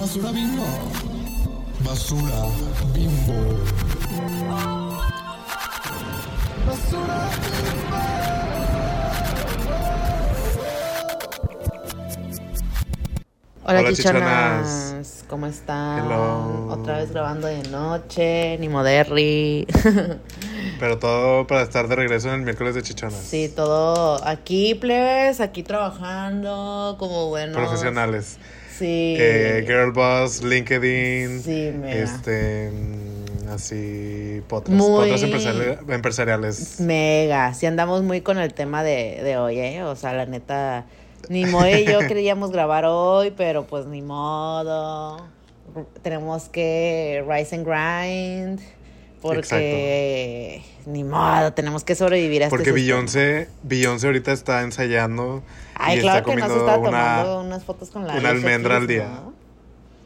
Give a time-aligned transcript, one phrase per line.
[0.00, 0.64] Basura bimbo.
[1.84, 2.40] Basura
[2.94, 3.38] bimbo.
[6.66, 8.30] Basura
[13.62, 14.66] Hola, Hola, chichonas.
[14.66, 15.24] chichonas.
[15.28, 16.04] ¿Cómo están?
[16.04, 16.66] Hello.
[16.70, 19.66] Otra vez grabando de noche, ni moderri.
[20.80, 23.14] Pero todo para estar de regreso en el miércoles de chichonas.
[23.18, 27.54] sí, todo aquí, plebes, aquí trabajando como buenos.
[27.56, 28.38] Profesionales.
[28.80, 29.14] Sí.
[29.18, 31.42] Eh, Girl Boss, LinkedIn.
[31.42, 31.92] Sí, mira.
[31.94, 32.70] Este.
[32.72, 34.42] mm, Así.
[34.48, 34.76] Potras.
[34.76, 36.80] Muy- Potras empresari- empresariales.
[36.80, 39.82] Mega, sí andamos muy con el tema de, de hoy, ¿eh?
[39.84, 40.86] O sea, la neta,
[41.28, 45.26] ni Moe y yo queríamos grabar hoy, pero pues ni modo.
[46.02, 48.60] Tenemos que rise and grind,
[49.20, 52.72] porque ni modo, tenemos que sobrevivir a este Porque.
[52.72, 55.42] Beyoncé, Beyoncé ahorita está ensayando.
[55.80, 56.90] Ay, y claro que comiendo está una.
[56.90, 59.08] tomando unas fotos con la una almendra al día.
[59.08, 59.30] ¿no?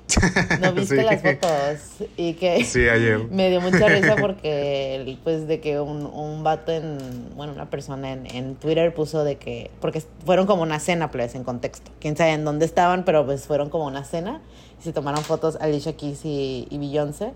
[0.60, 1.02] ¿No viste Sí.
[1.02, 2.08] las fotos?
[2.16, 3.18] Y que Sí, ayer.
[3.30, 6.98] me dio mucha risa porque, pues, de que un, un vato en,
[7.34, 11.34] bueno, una persona en, en Twitter puso de que, porque fueron como una cena, pues,
[11.34, 11.90] en contexto.
[12.00, 14.40] Quién sabe en dónde estaban, pero pues fueron como una cena
[14.78, 17.32] y se tomaron fotos Alicia Keys y, y Beyoncé.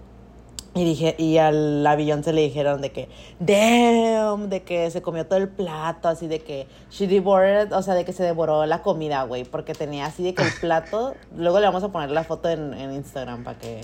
[0.74, 3.08] Y dije, y a la Beyoncé le dijeron de que,
[3.40, 7.94] damn, de que se comió todo el plato, así de que she devoured, o sea,
[7.94, 11.58] de que se devoró la comida, güey, porque tenía así de que el plato, luego
[11.60, 13.80] le vamos a poner la foto en, en Instagram para que,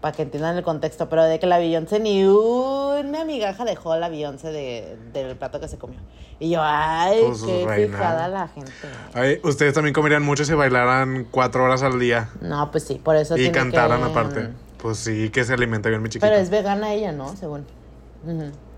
[0.00, 4.08] para que entiendan el contexto, pero de que la Beyoncé ni una migaja dejó la
[4.08, 5.98] Beyoncé de, del plato que se comió.
[6.38, 7.96] Y yo, ay, Pues, qué reina.
[7.96, 8.70] fijada la gente.
[9.12, 12.28] Ay, ustedes también comerían mucho si bailaran cuatro horas al día.
[12.40, 14.48] No, pues sí, por eso y cantaran que- aparte.
[14.78, 16.26] Pues sí, que se alimenta bien mi chiquita.
[16.28, 17.36] Pero es vegana ella, ¿no?
[17.36, 17.66] Según.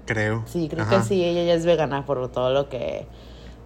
[0.06, 0.42] Creo.
[0.46, 0.98] Sí, creo Ajá.
[0.98, 3.06] que sí, ella ya es vegana por todo lo que...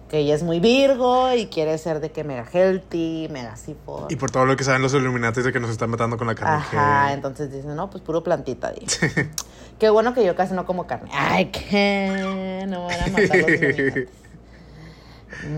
[0.09, 4.11] Que ella es muy virgo y quiere ser de que mega healthy, mega así por...
[4.11, 6.35] Y por todo lo que saben los Illuminati de que nos están matando con la
[6.35, 6.57] carne.
[6.57, 9.31] Ajá, que- entonces dicen, no, pues puro plantita, dice.
[9.79, 11.09] Qué bueno que yo casi no como carne.
[11.11, 14.09] Ay, que no me van a matar los.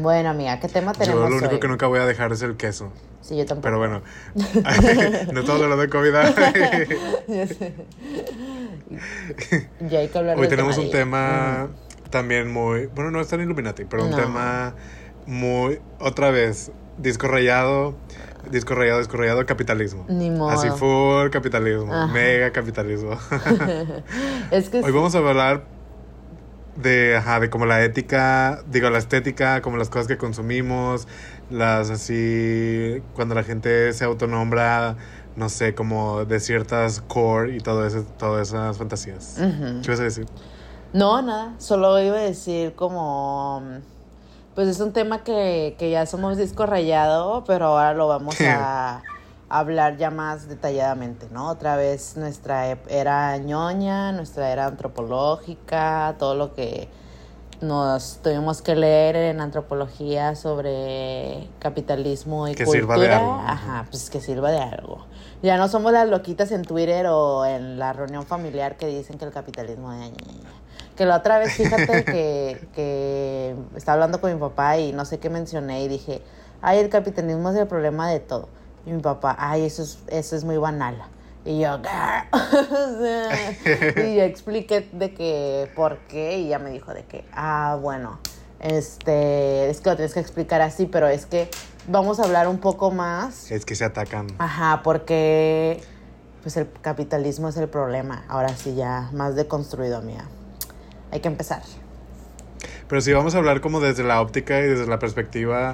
[0.02, 1.60] Bueno, amiga, ¿qué tema tenemos Yo lo único hoy?
[1.60, 2.92] que nunca voy a dejar es el queso.
[3.22, 3.64] Sí, yo tampoco.
[3.64, 4.02] Pero bueno,
[5.34, 6.12] no estamos hablando de COVID.
[7.28, 7.74] Ya sé.
[9.90, 11.68] Ya hay que hablar Hoy tenemos un tema
[12.10, 12.86] también muy.
[12.88, 14.16] Bueno, no es tan Illuminati, pero un No.
[14.18, 14.76] tema
[15.26, 15.80] muy.
[16.00, 17.96] Otra vez, disco rayado.
[18.50, 20.06] Disco rayado, disco rayado, capitalismo.
[20.08, 20.50] Ni modo.
[20.52, 22.08] Así full capitalismo, Ajá.
[22.14, 23.18] mega capitalismo.
[24.52, 25.66] Es que Hoy vamos a hablar
[26.78, 31.08] de, ajá, de como la ética, digo, la estética, como las cosas que consumimos,
[31.50, 34.96] las así, cuando la gente se autonombra,
[35.36, 39.36] no sé, como de ciertas core y todo eso, todas esas fantasías.
[39.84, 40.26] ¿Qué vas a decir?
[40.94, 43.62] No, nada, solo iba a decir como,
[44.56, 49.02] pues es un tema que, que ya somos disco rayado, pero ahora lo vamos a
[49.50, 51.50] hablar ya más detalladamente, ¿no?
[51.50, 56.90] Otra vez nuestra era ñoña, nuestra era antropológica, todo lo que
[57.62, 62.82] nos tuvimos que leer en antropología sobre capitalismo y Que cultura.
[62.82, 63.32] sirva de algo.
[63.46, 65.06] Ajá, pues que sirva de algo.
[65.42, 69.26] Ya no somos las loquitas en Twitter o en la reunión familiar que dicen que
[69.26, 70.12] el capitalismo de
[70.96, 75.20] que la otra vez, fíjate que, que estaba hablando con mi papá y no sé
[75.20, 76.22] qué mencioné y dije,
[76.62, 78.50] ay, el capitalismo es el problema de todo.
[78.88, 80.96] Y mi papá, ay, eso es, eso es muy banal.
[81.44, 81.78] Y yo,
[83.98, 88.18] y yo expliqué de que, por qué, y ya me dijo de que, ah, bueno,
[88.62, 91.50] este, es que lo tienes que explicar así, pero es que
[91.88, 93.52] vamos a hablar un poco más.
[93.52, 94.28] Es que se atacan.
[94.38, 95.82] Ajá, porque
[96.42, 98.24] pues el capitalismo es el problema.
[98.30, 100.24] Ahora sí ya más deconstruido, mía.
[101.12, 101.62] Hay que empezar.
[102.88, 105.74] Pero sí vamos a hablar como desde la óptica y desde la perspectiva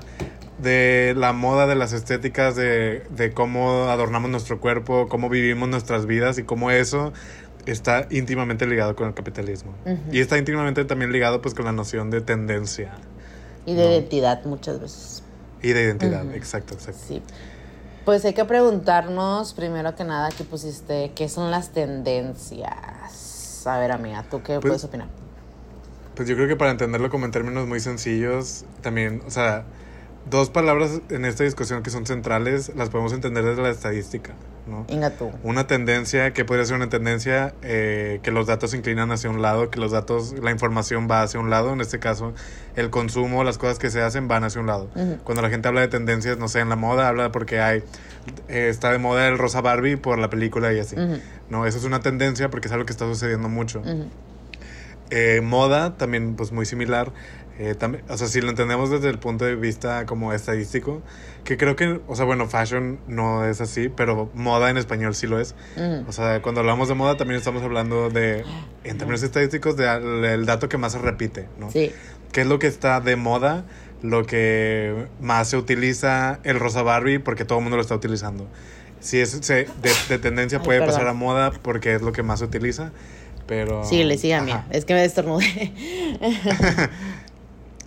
[0.59, 6.05] de la moda, de las estéticas, de, de cómo adornamos nuestro cuerpo, cómo vivimos nuestras
[6.05, 7.11] vidas y cómo eso
[7.65, 9.73] está íntimamente ligado con el capitalismo.
[10.11, 12.93] Y está íntimamente también ligado pues con la noción de tendencia
[13.65, 13.91] Y de No.
[13.91, 15.23] identidad muchas veces.
[15.61, 16.25] y de identidad.
[16.35, 16.99] Exacto, exacto.
[17.07, 17.21] Sí.
[18.03, 23.63] Pues hay que preguntarnos, primero que nada, que pusiste, ¿qué son las tendencias?
[23.65, 25.07] A ver, amiga, ¿tú qué Pues- puedes opinar?
[26.15, 29.63] Pues yo creo que para entenderlo como en términos muy sencillos, también, o sea,
[30.29, 34.33] dos palabras en esta discusión que son centrales las podemos entender desde la estadística,
[34.67, 34.85] ¿no?
[35.43, 37.53] Una tendencia, que podría ser una tendencia?
[37.61, 41.23] Eh, que los datos se inclinan hacia un lado, que los datos, la información va
[41.23, 42.33] hacia un lado, en este caso
[42.75, 44.89] el consumo, las cosas que se hacen van hacia un lado.
[45.23, 47.83] Cuando la gente habla de tendencias, no sé, en la moda, habla porque hay,
[48.47, 50.95] eh, está de moda el rosa Barbie por la película y así.
[51.49, 53.81] No, eso es una tendencia porque es algo que está sucediendo mucho.
[55.09, 57.11] Eh, moda también, pues muy similar.
[57.59, 61.03] Eh, también, o sea, si lo entendemos desde el punto de vista como estadístico,
[61.43, 65.27] que creo que, o sea, bueno, fashion no es así, pero moda en español sí
[65.27, 65.53] lo es.
[65.77, 66.07] Mm.
[66.09, 68.43] O sea, cuando hablamos de moda también estamos hablando de,
[68.83, 71.69] en términos estadísticos, del dato que más se repite, ¿no?
[71.69, 71.91] Sí.
[72.31, 73.65] ¿Qué es lo que está de moda?
[74.01, 78.47] Lo que más se utiliza el rosa Barbie porque todo el mundo lo está utilizando.
[78.99, 80.95] Si es se- de, de tendencia Ay, puede perdón.
[80.95, 82.91] pasar a moda porque es lo que más se utiliza,
[83.45, 83.83] pero...
[83.85, 84.45] Síguele, siga, Ajá.
[84.45, 84.65] mía.
[84.71, 85.71] Es que me destornudé.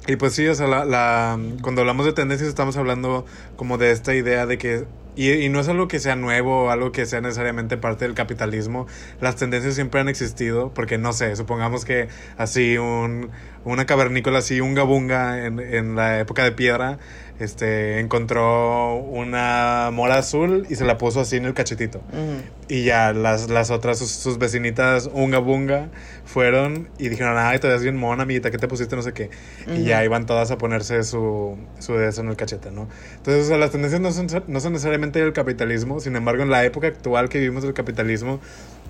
[0.08, 3.26] Y pues sí, o sea, la, la- cuando hablamos de tendencias estamos hablando
[3.56, 4.86] como de esta idea de que,
[5.16, 8.14] y, y no es algo que sea nuevo o algo que sea necesariamente parte del
[8.14, 8.86] capitalismo,
[9.20, 13.30] las tendencias siempre han existido, porque no sé, supongamos que así un,
[13.64, 16.98] una cavernícola, así un gabunga en, en la época de piedra,
[17.38, 21.98] este, encontró una mora azul y se la puso así en el cachetito.
[21.98, 22.42] Ujú.
[22.68, 25.88] Y ya las, las otras, sus, sus vecinitas unga bunga,
[26.24, 28.96] fueron y dijeron, ay, te ves bien mona, amiguita, ¿qué te pusiste?
[28.96, 29.30] No sé qué.
[29.74, 32.88] Y ya iban todas a ponerse su, su eso en el cachete, ¿no?
[33.16, 36.50] Entonces, o sea, las tendencias no son, no son necesariamente del capitalismo, sin embargo, en
[36.50, 38.40] la época actual que vivimos del capitalismo,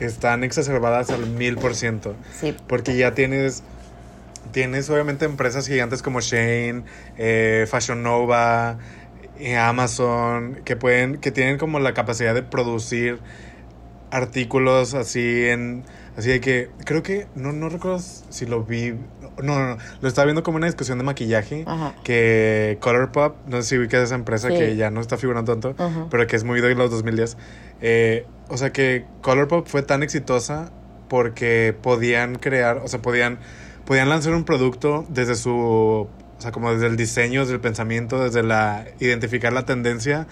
[0.00, 2.14] están exacerbadas al mil por ciento.
[2.40, 2.56] Sí.
[2.66, 3.62] Porque ya tienes,
[4.52, 6.84] tienes obviamente empresas gigantes como Shane,
[7.19, 8.78] eh, Fashion Nova,
[9.38, 13.19] eh, Amazon, que pueden, que tienen como la capacidad de producir
[14.10, 15.84] artículos así en,
[16.16, 18.93] así de que, creo que, no, no recuerdo si lo vi,
[19.43, 21.94] no, no, no, lo estaba viendo como una discusión de maquillaje, Ajá.
[22.04, 24.56] que Colourpop, no sé si ubicas esa empresa Sí.
[24.56, 27.37] que ya no está figurando tanto, pero que es muy de los 2010.
[27.82, 30.70] Eh, o sea que Colourpop fue tan exitosa
[31.08, 33.38] porque podían crear, o sea, podían,
[33.86, 38.22] podían lanzar un producto desde su, o sea, como desde el diseño, desde el pensamiento,
[38.22, 40.26] desde la identificar la tendencia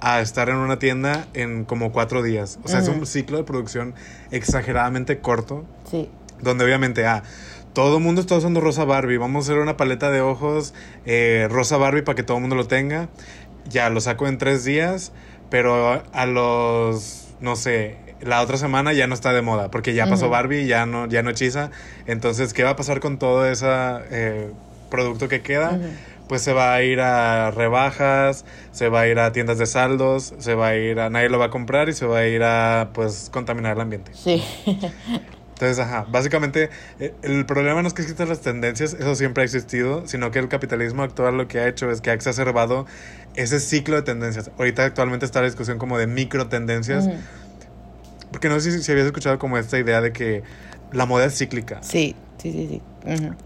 [0.00, 2.58] a estar en una tienda en como cuatro días.
[2.64, 3.94] O sea, es un ciclo de producción
[4.32, 6.10] exageradamente corto Sí.
[6.40, 7.22] donde obviamente, ah,
[7.72, 10.74] todo el mundo está usando rosa Barbie, vamos a hacer una paleta de ojos
[11.06, 13.08] eh, rosa Barbie para que todo el mundo lo tenga.
[13.68, 15.12] Ya, lo saco en tres días,
[15.50, 20.06] pero a los, no sé, la otra semana ya no está de moda, porque ya
[20.06, 20.28] pasó.
[20.28, 21.70] Barbie, ya no, ya no hechiza.
[22.06, 23.66] Entonces, ¿qué va a pasar con todo ese
[24.10, 24.50] eh,
[24.90, 25.78] producto que queda?
[26.28, 30.34] Pues se va a ir a rebajas, se va a ir a tiendas de saldos,
[30.38, 31.10] se va a ir a...
[31.10, 34.12] Nadie lo va a comprar y se va a ir a, pues, contaminar el ambiente.
[34.14, 34.42] Sí.
[35.54, 39.44] Entonces, ajá, básicamente eh, el problema no es que existan las tendencias, eso siempre ha
[39.44, 42.86] existido, sino que el capitalismo actual lo que ha hecho es que ha exacerbado
[43.36, 44.50] ese ciclo de tendencias.
[44.58, 47.16] Ahorita actualmente está la discusión como de micro tendencias, Ujú.
[48.34, 50.42] Porque no sé si, si habías escuchado como esta idea de que
[50.90, 51.78] la moda es cíclica.
[51.84, 52.82] Sí, sí, sí, sí.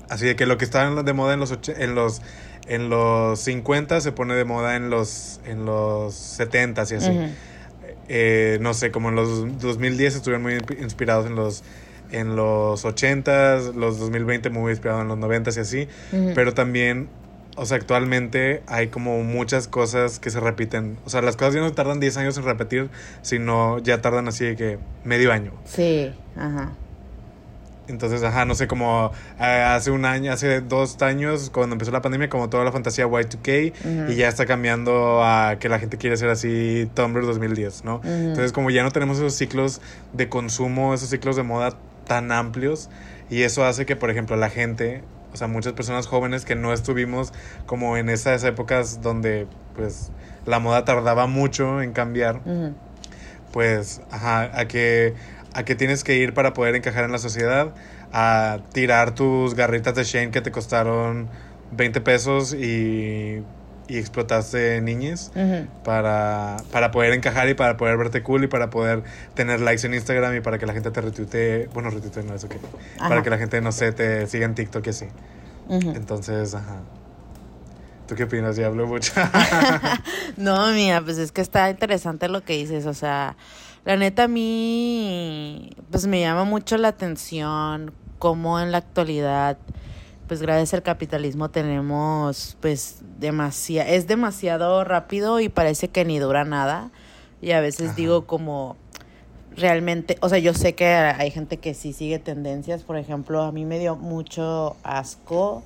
[0.09, 2.23] Así de que lo que estaba de moda en los, och- en los,
[2.67, 7.07] en los 50 se pone de moda en los, en los 70 y así.
[8.09, 11.63] Eh, no sé, como en los 2010 estuvieron muy inspi- inspirados en los,
[12.11, 15.89] en los 80s, los 2020 muy inspirados en los 90s y así,
[16.35, 17.11] pero también,
[17.59, 21.61] o sea, actualmente hay como muchas cosas que se repiten, o sea, las cosas ya
[21.61, 22.89] no tardan 10 años en repetir,
[23.23, 25.53] sino ya tardan así de que medio año.
[25.65, 26.73] Sí, ajá.
[27.89, 32.03] Entonces, ajá, no sé, como eh, hace un año, hace dos años, cuando empezó la
[32.03, 33.73] pandemia, como toda la fantasía Y2K,
[34.05, 34.13] Ujú.
[34.13, 38.03] y ya está cambiando a que la gente quiere ser así Tumblr 2010, ¿no?
[38.05, 39.81] Entonces, como ya no tenemos esos ciclos
[40.13, 42.91] de consumo, esos ciclos de moda tan amplios,
[43.31, 45.03] y eso hace que, por ejemplo, la gente,
[45.33, 47.33] o sea, muchas personas jóvenes que no estuvimos
[47.67, 49.47] como en esas épocas donde,
[49.77, 50.11] pues,
[50.47, 52.41] la moda tardaba mucho en cambiar,
[53.53, 55.15] pues, ajá, a que,
[55.55, 57.75] a que tienes que ir para poder encajar en la sociedad,
[58.13, 61.29] a tirar tus garritas de Shane que te costaron
[61.73, 63.43] 20 pesos y,
[63.89, 65.67] y explotaste niñes Ujú.
[65.83, 69.03] para, para poder encajar y para poder verte cool y para poder
[69.35, 72.49] tener likes en Instagram y para que la gente te retuitee, bueno, retuitee no, eso
[72.49, 72.59] que,
[72.99, 75.07] para que la gente, no sé, te siga en TikTok y así.
[75.71, 76.83] Entonces, ajá.
[78.07, 78.57] ¿Tú qué opinas?
[78.57, 79.13] Ya hablo mucho.
[80.37, 83.37] No, mía, pues es que está interesante lo que dices, o sea,
[83.85, 89.59] la neta a mí, pues me llama mucho la atención cómo en la actualidad,
[90.29, 96.45] pues gracias al capitalismo tenemos, pues, demasiado, es demasiado rápido y parece que ni dura
[96.45, 96.91] nada,
[97.41, 97.97] y a veces Ajá.
[97.97, 98.77] digo como,
[99.57, 103.51] realmente, o sea, yo sé que hay gente que sí sigue tendencias, por ejemplo, a
[103.51, 105.63] mí me dio mucho asco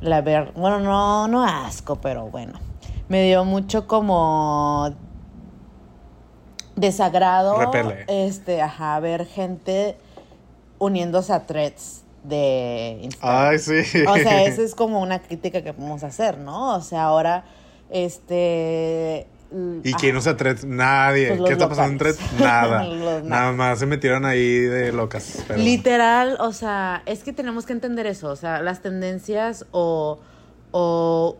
[0.00, 2.58] la ver, bueno, no, no asco, pero bueno,
[3.08, 4.94] me dio mucho como
[6.74, 8.04] desagrado, Repele.
[8.08, 9.96] este, ajá, ver gente
[10.78, 13.48] uniéndose a threads de Instagram.
[13.50, 13.80] Ay, sí.
[14.06, 16.74] O sea, esa es como una crítica que podemos hacer, ¿no?
[16.76, 17.44] O sea, ahora,
[17.90, 19.26] este,
[19.82, 20.64] ¿Y quién usa threads?
[20.64, 21.28] Nadie.
[21.28, 22.16] Pues ¿Qué está pasando en locales.
[22.18, 22.40] threads?
[22.40, 22.84] Nada.
[22.88, 25.42] Los Nada más se metieron ahí de locas.
[25.48, 30.20] pero- Literal, o sea, es que tenemos que entender eso, o sea, las tendencias o,
[30.70, 31.36] o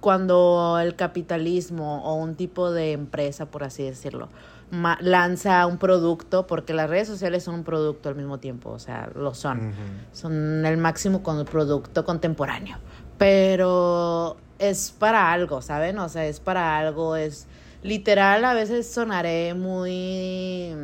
[0.00, 4.28] cuando el capitalismo o un tipo de empresa, por así decirlo,
[4.70, 9.10] lanza un producto, porque las redes sociales son un producto al mismo tiempo, o sea,
[9.14, 9.72] lo son,
[10.12, 12.78] son el máximo con el producto contemporáneo,
[13.18, 15.98] pero es para algo, ¿saben?
[15.98, 17.46] O sea, es para algo, es
[17.82, 20.74] literal, a veces sonaré muy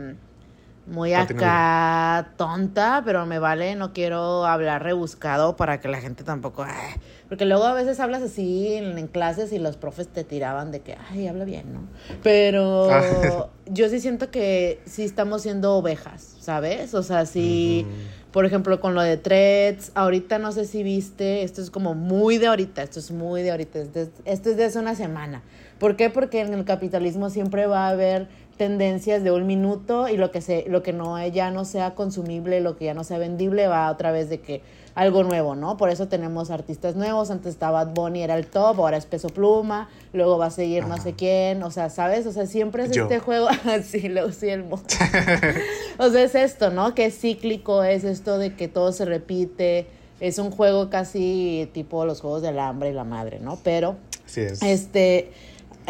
[0.86, 6.64] muy acá tonta, pero me vale, no quiero hablar rebuscado para que la gente tampoco,
[6.64, 6.94] ay,
[7.28, 10.80] porque luego a veces hablas así en, en clases y los profes te tiraban de
[10.80, 11.80] que, ay, habla bien, ¿no?
[12.22, 13.48] Pero Ah.
[13.66, 16.94] yo sí siento que sí estamos siendo ovejas, ¿sabes?
[16.94, 17.86] O sea, sí,
[18.32, 22.38] por ejemplo, con lo de threads, ahorita no sé si viste, esto es como muy
[22.38, 25.42] de ahorita, esto es muy de ahorita, esto es, esto es de hace una semana.
[25.78, 26.10] ¿Por qué?
[26.10, 30.40] Porque en el capitalismo siempre va a haber tendencias de un minuto y lo que
[30.40, 33.90] se lo que no ya no sea consumible, lo que ya no sea vendible va
[33.90, 34.62] otra vez de que
[34.94, 35.76] algo nuevo, ¿no?
[35.76, 39.28] Por eso tenemos artistas nuevos, antes estaba Bad Bunny era el top, ahora es Peso
[39.28, 42.26] Pluma, luego va a seguir no sé quién, o sea, ¿sabes?
[42.26, 43.02] O sea, siempre es Yo.
[43.02, 44.62] este juego así, luego sí el
[45.98, 46.94] o sea, es esto, ¿no?
[46.94, 49.86] Que es cíclico, es esto de que todo se repite,
[50.20, 53.58] es un juego casi tipo los juegos del hambre y la madre, ¿no?
[53.62, 54.62] Pero Así es.
[54.62, 55.30] este,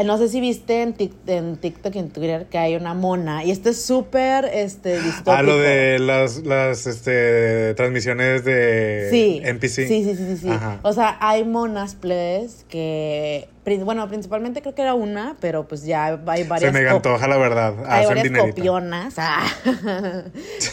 [0.04, 0.94] no sé si viste en,
[1.26, 3.44] en TikTok y en Twitter que hay una mona.
[3.44, 5.32] Y esto es súper este, distópico.
[5.32, 9.40] Ah, lo de las, las este, transmisiones de Sí.
[9.42, 9.68] NPC.
[9.68, 10.50] Sí, sí, sí, sí.
[10.82, 13.48] O sea, hay monas, plebes, que...
[13.84, 16.72] Bueno, principalmente creo que era una, pero pues ya hay varias...
[16.72, 17.74] Se me antoja, la verdad.
[17.88, 18.54] hay varias dinerito.
[18.54, 19.44] copionas ah,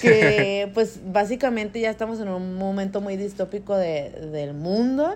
[0.02, 5.16] que pues básicamente ya estamos en un momento muy distópico de, del mundo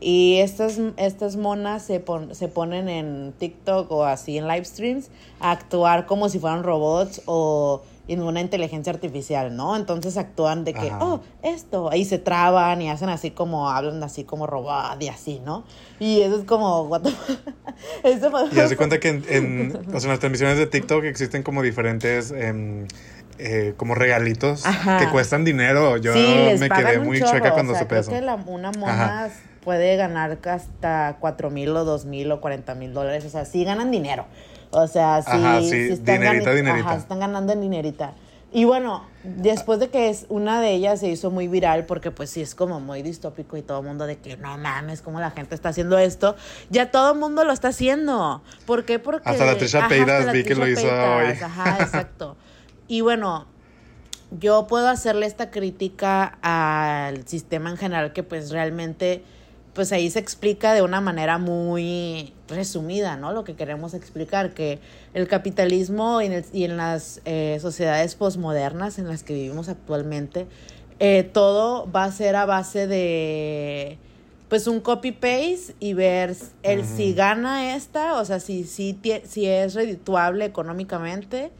[0.00, 5.10] y estas, estas monas se, pon- se ponen en TikTok o así en live streams
[5.40, 9.76] a actuar como si fueran robots o en una inteligencia artificial, ¿no?
[9.76, 10.98] Entonces actúan de que, Ajá.
[11.04, 15.40] oh, esto, ahí se traban y hacen así como, hablan así como robot y así,
[15.44, 15.64] ¿no?
[16.00, 17.38] Y eso es como, what the fuck?
[18.02, 21.04] Eso Y haz de cuenta que en, en, o sea, en las transmisiones de TikTok
[21.04, 22.86] existen como diferentes em,
[23.38, 24.98] eh, como regalitos Ajá.
[24.98, 25.96] que cuestan dinero.
[25.96, 28.72] Yo Sí, me quedé muy chorro, chueca o cuando sea, supe creo que la- una
[28.72, 29.30] mona
[29.64, 33.24] puede ganar hasta cuatro mil o dos mil o cuarenta mil dólares.
[33.24, 34.26] O sea, sí ganan dinero.
[34.70, 36.88] O sea, sí, Ajá, sí, están dinerita, gani- dinerita.
[36.90, 38.12] Ajá, están ganando en dinerita.
[38.54, 42.28] Y bueno, después de que es una de ellas se hizo muy viral porque pues
[42.28, 45.30] sí es como muy distópico y todo el mundo de que no mames, cómo la
[45.30, 46.36] gente está haciendo esto.
[46.68, 48.42] Ya todo el mundo lo está haciendo.
[48.66, 48.98] ¿Por qué?
[48.98, 51.26] Porque Hasta la Trisha la vi que lo hizo hoy.
[51.42, 52.36] Ajá, exacto.
[52.88, 53.46] Y bueno,
[54.38, 59.24] yo puedo hacerle esta crítica al sistema en general que pues realmente
[59.74, 63.32] pues ahí se explica de una manera muy resumida, ¿no?
[63.32, 64.78] Lo que queremos explicar, que
[65.14, 69.68] el capitalismo y en, el- y en las eh, sociedades posmodernas en las que vivimos
[69.68, 70.46] actualmente,
[71.00, 73.98] eh, todo va a ser a base de
[74.48, 79.72] pues un copy-paste y ver el si gana esta, o sea, si, si, si es
[79.72, 81.50] redituable económicamente,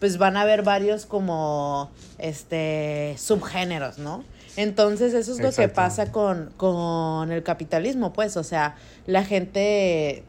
[0.00, 4.24] pues van a haber varios como este subgéneros, ¿no?
[4.58, 8.74] Entonces eso es lo que pasa con, con el capitalismo, pues, o sea,
[9.06, 10.24] la gente,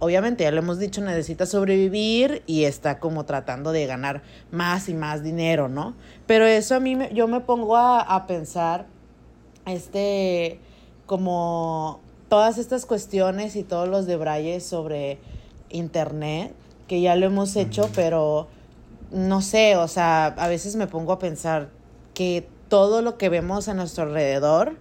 [0.00, 4.94] obviamente, ya lo hemos dicho, necesita sobrevivir y está como tratando de ganar más y
[4.94, 5.94] más dinero, ¿no?
[6.26, 8.86] Pero eso a mí, me- yo me pongo a, a pensar,
[9.64, 10.58] este,
[11.06, 15.18] como todas estas cuestiones y todos los debrayes sobre
[15.70, 16.52] internet,
[16.88, 18.48] que ya lo hemos hecho, pero
[19.12, 21.68] no sé, o sea, a veces me pongo a pensar
[22.14, 24.76] que todo lo que vemos a nuestro alrededor,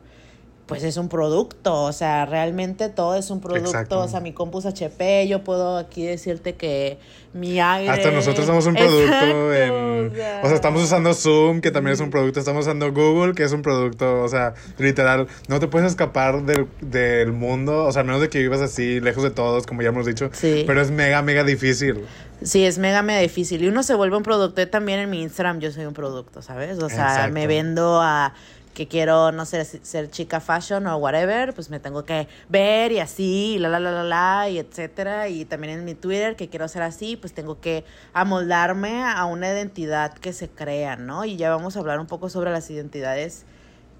[0.67, 3.99] pues es un producto, o sea, realmente todo es un producto, Exacto.
[3.99, 6.99] o sea, mi compu es HP, yo puedo aquí decirte que
[7.33, 7.89] mi aire...
[7.89, 10.07] Hasta nosotros somos un producto Exacto, en...
[10.43, 12.39] O sea, estamos usando Zoom, que también es un producto.
[12.39, 14.23] Estamos usando Google, que es un producto.
[14.23, 17.85] O sea, literal, no te puedes escapar del, del mundo.
[17.85, 20.29] O sea, a menos de que vivas así, lejos de todos, como ya hemos dicho.
[20.33, 20.63] Sí.
[20.65, 22.05] Pero es mega, mega difícil.
[22.41, 23.63] Sí, es mega, mega difícil.
[23.63, 24.61] Y uno se vuelve un producto.
[24.61, 26.77] Yo también en mi Instagram yo soy un producto, ¿sabes?
[26.79, 27.33] O sea, Exacto.
[27.33, 28.33] me vendo a
[28.77, 32.99] que quiero, no sé, ser chica fashion o whatever, pues me tengo que ver y
[32.99, 35.29] así, y la, la, la, la, la, y etcétera.
[35.29, 39.47] Y también en mi Twitter, que quiero ser así, pues tengo que amoldarme a una
[39.47, 41.25] identidad que se crea, ¿no?
[41.25, 43.45] Y ya vamos a hablar un poco sobre las identidades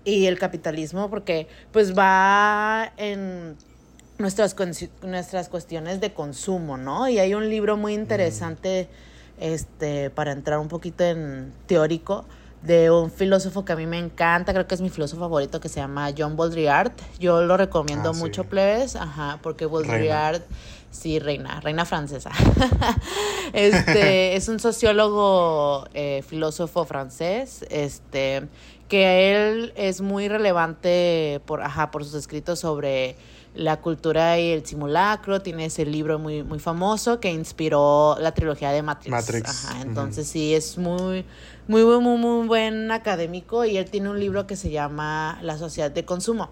[0.05, 3.57] y el capitalismo, porque pues va en
[4.19, 4.55] nuestras,
[5.01, 7.10] nuestras cuestiones de consumo, ¿no?
[7.10, 8.89] Y hay un libro muy interesante,
[9.39, 12.25] este, para entrar un poquito en teórico,
[12.62, 15.70] de un filósofo que a mí me encanta, creo que es mi filósofo favorito, que
[15.70, 16.92] se llama John Baudrillard.
[17.20, 18.20] Yo lo recomiendo Ah, sí.
[18.20, 20.42] mucho, plebes, ajá, porque Baudrillard
[20.90, 22.32] Sí, reina, reina francesa.
[23.54, 28.48] este es un sociólogo, eh, filósofo francés, este,
[28.88, 33.16] que él es muy relevante por, ajá, por sus escritos sobre
[33.58, 35.42] la cultura y el simulacro.
[35.42, 39.12] Tiene ese libro muy, muy famoso que inspiró la trilogía de Matrix.
[39.12, 41.26] Matrix, Ajá, entonces sí, es muy,
[41.68, 45.58] muy, muy, muy, muy buen académico y él tiene un libro que se llama La
[45.58, 46.50] sociedad de consumo.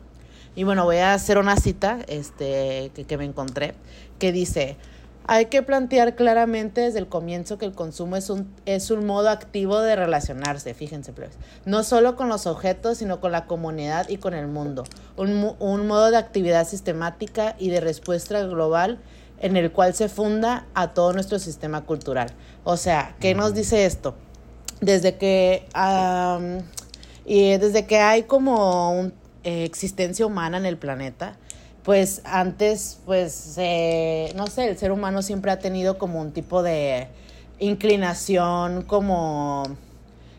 [0.55, 3.75] Y bueno, voy a hacer una cita este, que, que me encontré,
[4.19, 4.77] que dice,
[5.27, 9.29] hay que plantear claramente desde el comienzo que el consumo es un, es un modo
[9.29, 11.37] activo de relacionarse, fíjense, plebes.
[11.65, 14.83] no solo con los objetos, sino con la comunidad y con el mundo.
[15.17, 18.99] Un, un modo de actividad sistemática y de respuesta global
[19.39, 22.31] en el cual se funda a todo nuestro sistema cultural.
[22.63, 24.15] O sea, ¿qué nos dice esto?
[24.81, 26.59] Desde que, am,
[27.25, 29.13] y desde que hay como un,
[29.43, 31.37] eh, existencia humana en el planeta,
[31.85, 36.63] pues antes, pues, eh, no sé, el ser humano siempre ha tenido como un tipo
[36.63, 37.07] de
[37.59, 39.63] inclinación como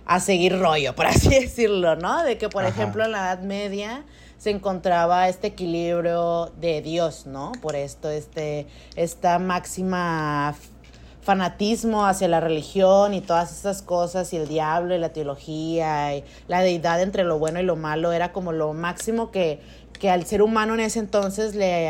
[0.06, 2.24] a seguir rollo, por así decirlo, ¿no?
[2.24, 2.70] De que, por Ajá.
[2.70, 4.04] ejemplo, en la Edad Media
[4.38, 7.52] se encontraba este equilibrio de Dios, ¿no?
[7.62, 10.56] Por esto, este, esta máxima
[11.26, 16.22] fanatismo hacia la religión y todas esas cosas y el diablo y la teología y
[16.46, 19.60] la deidad entre lo bueno y lo malo era como lo máximo que,
[20.06, 21.88] que al ser humano en ese entonces le,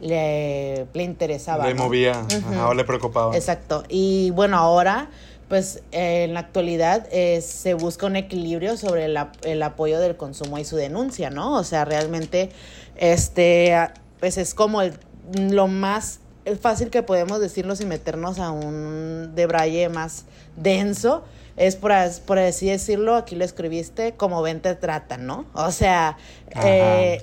[0.00, 1.64] le, le interesaba.
[1.68, 1.84] Le ¿no?
[1.84, 3.36] movía, ajá, o le preocupaba.
[3.36, 3.84] Exacto.
[3.88, 5.10] Y bueno, ahora,
[5.48, 10.00] pues eh, en la actualidad eh, se busca un equilibrio sobre el, ap- el apoyo
[10.00, 11.52] del consumo y su denuncia, ¿no?
[11.54, 12.50] O sea, realmente,
[12.96, 13.76] este,
[14.18, 14.98] pues es como el-
[15.36, 16.18] lo más
[16.60, 20.24] fácil que podemos decirlo sin meternos a un debraye más
[20.56, 21.22] denso.
[21.56, 21.92] Es por,
[22.26, 25.46] por así decirlo, aquí lo escribiste, como ven te tratan, ¿no?
[25.54, 26.16] O sea,
[26.62, 27.22] eh,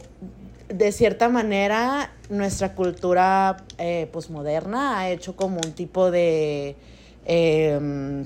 [0.70, 6.76] de cierta manera, nuestra cultura eh, posmoderna ha hecho como un tipo de.
[7.26, 8.26] em,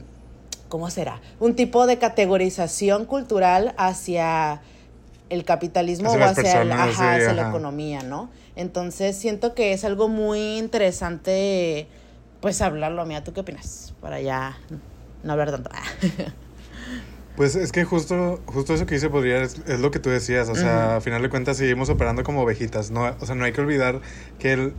[0.70, 1.22] ¿Cómo será?
[1.40, 4.62] Un tipo de categorización cultural hacia
[5.30, 8.30] el capitalismo Hacia o hacia, el- personas, ajá, sí, hacia la economía, ¿no?
[8.56, 11.88] Entonces siento que es algo muy interesante,
[12.42, 13.06] pues hablarlo.
[13.06, 13.94] Mira, ¿tú qué opinas?
[14.02, 14.58] Para ya
[15.27, 15.69] no hablar tanto.
[17.36, 20.50] Pues es que justo, justo eso que dice podría es, es lo que tú decías,
[20.50, 23.51] o sea, a final de cuentas seguimos operando como ovejitas, no, o sea, no hay
[23.51, 24.01] que olvidar
[24.40, 24.74] que el,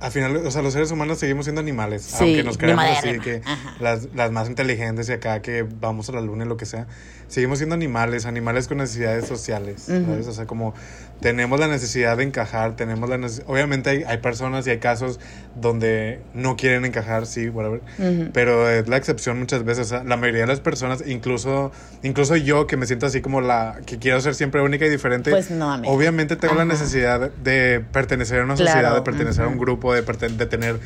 [0.00, 3.18] a final, o sea, los seres humanos seguimos siendo animales, Sí, aunque nos creamos así
[3.18, 3.42] que
[3.80, 6.86] las, las más inteligentes y acá que vamos a la luna y lo que sea,
[7.26, 9.82] seguimos siendo animales, animales con necesidades sociales.
[9.86, 10.28] ¿sabes?
[10.28, 10.72] O sea, como
[11.20, 15.18] tenemos la necesidad de encajar, tenemos la necesidad, obviamente hay, hay personas y hay casos
[15.54, 18.30] donde no quieren encajar, sí, whatever, Ujú.
[18.32, 19.86] pero es la excepción muchas veces.
[19.86, 23.40] o sea, la mayoría de las personas, incluso, incluso yo que me siento así como
[23.40, 25.92] la que quiero ser siempre única y diferente, Pues no, amigo.
[25.92, 29.94] obviamente tengo la necesidad de pertenecer a una Claro, sociedad, de pertenecer a un grupo,
[29.94, 30.78] de, de tener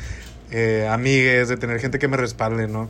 [0.51, 2.89] eh, amigues, de tener gente que me respalde, ¿no?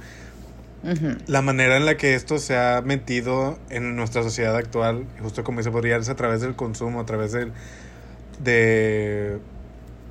[1.27, 5.59] La manera en la que esto se ha metido en nuestra sociedad actual, justo como
[5.59, 7.51] dice podría es a través del consumo, a través del
[8.43, 9.39] de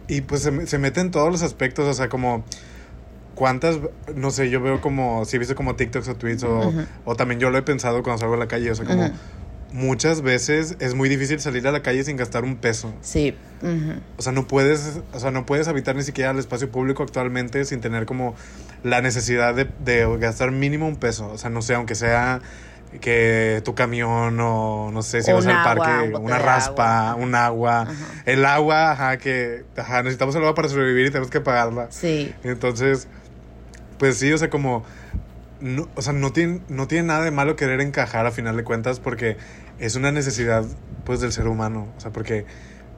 [0.06, 2.44] y pues se, se mete en todos los aspectos, o sea, como
[3.34, 3.78] cuántas,
[4.14, 7.50] no sé, yo veo como, si he visto como TikToks o tweets o, también yo
[7.50, 9.10] lo he pensado cuando salgo a la calle, o sea, como
[9.72, 12.92] muchas veces es muy difícil salir a la calle sin gastar un peso.
[13.02, 13.34] Sí.
[14.18, 17.64] O sea, no puedes, o sea, no puedes habitar ni siquiera el espacio público actualmente
[17.64, 18.34] sin tener como
[18.82, 21.30] la necesidad de, de gastar mínimo un peso.
[21.32, 22.40] O sea, no sé, aunque sea
[23.00, 27.22] que tu camión o no sé si vas al parque, un una raspa, agua.
[27.22, 27.94] un agua, Ajá.
[28.26, 31.86] el agua, ajá, que ajá, necesitamos el agua para sobrevivir y tenemos que pagarla.
[31.90, 32.34] Sí.
[32.42, 33.06] Entonces,
[33.98, 34.84] pues sí, o sea, como
[35.60, 38.64] no, o sea, no tiene, no tiene nada de malo querer encajar a final de
[38.64, 39.36] cuentas porque
[39.78, 40.64] es una necesidad
[41.04, 42.44] pues del ser humano, o sea, porque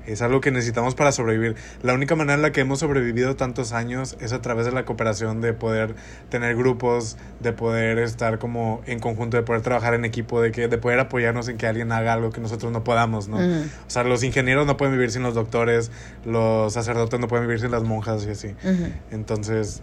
[0.06, 1.56] es algo que necesitamos para sobrevivir.
[1.82, 4.84] La única manera en la que hemos sobrevivido tantos años es a través de la
[4.84, 5.94] cooperación, de poder
[6.28, 10.68] tener grupos, de poder estar como en conjunto, de poder trabajar en equipo, de que
[10.68, 13.38] de poder apoyarnos en que alguien haga algo que nosotros no podamos, ¿no?
[13.38, 15.90] O sea, los ingenieros no pueden vivir sin los doctores,
[16.24, 18.54] los sacerdotes no pueden vivir sin las monjas y así.
[19.10, 19.82] Entonces,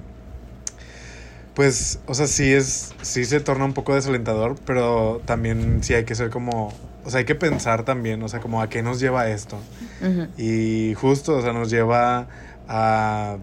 [1.60, 6.06] pues, o sea, sí es, sí se torna un poco desalentador, pero también sí hay
[6.06, 6.74] que ser como,
[7.10, 9.58] o sea, hay que pensar también, o sea, como a qué nos lleva esto.
[10.00, 10.28] Ujú.
[10.38, 12.28] Y justo, o sea, nos lleva
[12.68, 13.38] a,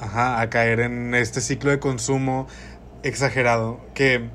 [0.00, 2.48] ajá, a caer en este ciclo de consumo
[3.04, 4.28] exagerado, que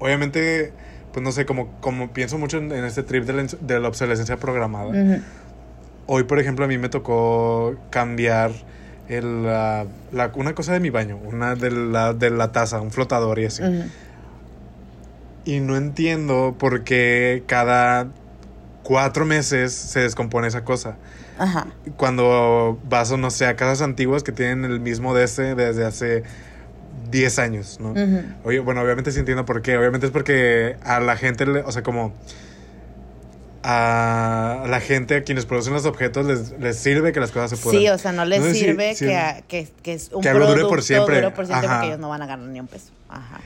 [0.00, 0.72] obviamente,
[1.12, 3.86] pues no sé, como, como pienso mucho en, en este trip de la, de la
[3.88, 4.88] obsolescencia programada.
[4.88, 5.22] Ujú.
[6.08, 8.50] Hoy, por ejemplo, a mí me tocó cambiar
[9.08, 12.90] el, la- la- una cosa de mi baño, una de la, de la taza, un
[12.90, 13.62] flotador y así.
[13.62, 13.84] Ujú.
[15.44, 18.08] Y no entiendo por qué cada
[18.82, 20.96] cuatro meses se descompone esa cosa.
[21.38, 21.66] Ajá.
[21.96, 26.22] Cuando vas, no sé, a casas antiguas que tienen el mismo de ese desde hace
[27.10, 27.94] 10 años, ¿no?
[28.44, 29.76] Oye, bueno, obviamente sí entiendo por qué.
[29.76, 32.12] Obviamente es porque a la gente, le- o sea, como
[33.64, 37.56] a la gente, a quienes producen los objetos, les, les sirve que las cosas se
[37.56, 37.80] puedan.
[37.80, 40.10] Sí, o sea, no les No sé si- sirve si- que, a- que, que es
[40.12, 41.16] un que algo producto dure por siempre.
[41.16, 42.90] dure por siempre porque ellos no van a ganar ni un peso.
[43.08, 43.40] Ajá.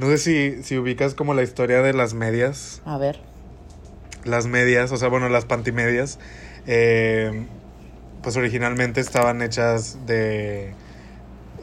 [0.00, 2.80] No sé si, si ubicas como la historia de las medias.
[2.86, 3.20] A ver.
[4.24, 6.18] Las medias, o sea, bueno, las pantimedias,
[6.66, 7.44] eh,
[8.22, 10.72] pues originalmente estaban hechas de,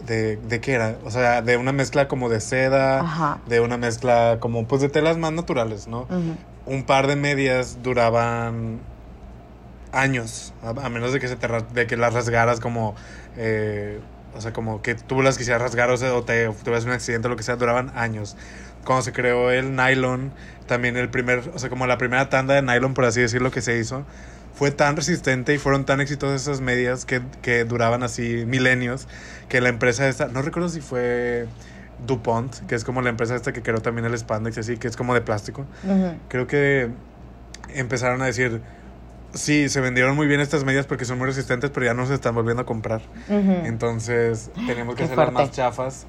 [0.06, 0.38] de...
[0.38, 0.98] ¿De qué era?
[1.04, 3.40] O sea, de una mezcla como de seda, Ajá.
[3.48, 6.08] de una mezcla como pues de telas más naturales, ¿no?
[6.68, 8.82] Un par de medias duraban
[9.92, 12.94] años, a, a menos de que, se te, de que las rasgaras como,
[13.36, 14.00] eh,
[14.38, 17.28] o sea, como que tú las quisieras rasgar o, sea, o te tuvieras un accidente
[17.28, 18.38] o lo que sea, duraban años.
[18.86, 20.32] Cuando se creó el nylon,
[20.68, 23.62] también el primer, o sea, como la primera tanda de nylon, por así decirlo, que
[23.62, 24.06] se hizo,
[24.54, 29.08] fue tan resistente y fueron tan exitosas esas medias que, que duraban así milenios,
[29.50, 31.48] que la empresa esta, no recuerdo si fue
[32.06, 34.96] DuPont, que es como la empresa esta que creó también el spandex, así, que es
[34.96, 36.16] como de plástico Ujú.
[36.28, 36.90] creo que
[37.70, 38.62] empezaron a decir,
[39.34, 42.14] sí, se vendieron muy bien estas medias porque son muy resistentes, pero ya no se
[42.14, 43.02] están volviendo a comprar.
[43.30, 46.08] Entonces, tenemos que hacerlas más chafas.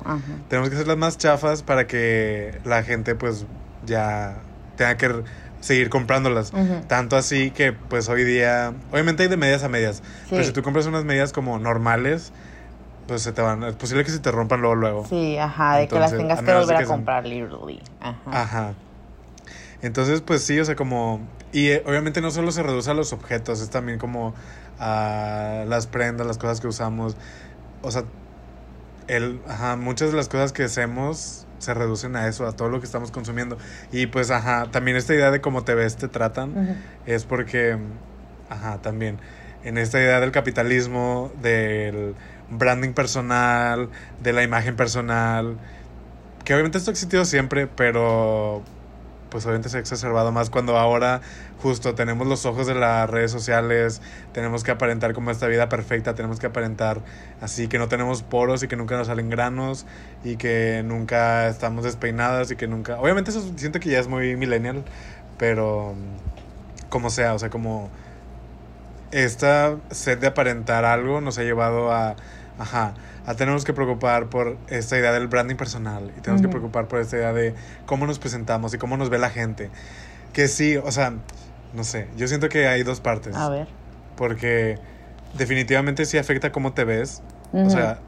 [0.48, 3.46] Tenemos que hacerlas más chafas para que la gente pues
[3.83, 4.42] ya
[4.76, 5.24] tenga que
[5.61, 6.52] seguir comprándolas.
[6.87, 10.62] Tanto así que pues hoy día, obviamente hay de medias a medias, pero si tú
[10.62, 12.33] compras unas medias como normales,
[13.07, 15.07] pues se te van, es posible que se te rompan luego luego.
[15.07, 17.83] Sí, ajá, de que las tengas que volver a que comprar, literally.
[18.00, 18.42] Ajá.
[18.42, 18.74] Ajá.
[19.82, 21.20] Entonces, pues sí, o sea, como...
[21.52, 24.34] Y eh, obviamente no solo se reduce a los objetos, es también como
[24.78, 27.16] a las prendas, las cosas que usamos.
[27.82, 28.04] O sea,
[29.06, 32.80] el, ajá, muchas de las cosas que hacemos se reducen a eso, a todo lo
[32.80, 33.58] que estamos consumiendo.
[33.92, 37.78] Y pues, ajá, también esta idea de cómo te ves, te tratan, es porque,
[38.50, 39.18] ajá, también
[39.64, 42.14] en esta idea del capitalismo, del
[42.50, 43.90] branding personal,
[44.22, 45.56] de la imagen personal,
[46.44, 48.62] que obviamente esto ha existido siempre, pero
[49.30, 51.20] pues obviamente se ha exacerbado más cuando ahora
[51.62, 54.00] justo tenemos los ojos de las redes sociales,
[54.32, 57.00] tenemos que aparentar como esta vida perfecta, tenemos que aparentar
[57.40, 59.86] así que no tenemos poros y que nunca nos salen granos
[60.24, 62.98] y que nunca estamos despeinadas y que nunca...
[63.00, 64.84] Obviamente eso siento que ya es muy millennial,
[65.38, 67.90] pero mm, como sea, o sea, como
[69.10, 72.16] esta sed de aparentar algo nos ha llevado a,
[72.58, 72.94] ajá,
[73.26, 76.58] a tenernos que preocupar por esta idea del branding personal y tenemos que Ujú.
[76.58, 77.54] preocupar por esta idea de
[77.86, 79.70] cómo nos presentamos y cómo nos ve la gente.
[80.32, 81.14] Que sí, o sea,
[81.72, 83.36] no sé, yo siento que hay dos partes.
[83.36, 83.68] A ver.
[84.16, 84.78] Porque
[85.34, 87.22] definitivamente sí afecta cómo te ves.
[87.52, 87.70] O Ujú.
[87.70, 88.00] sea,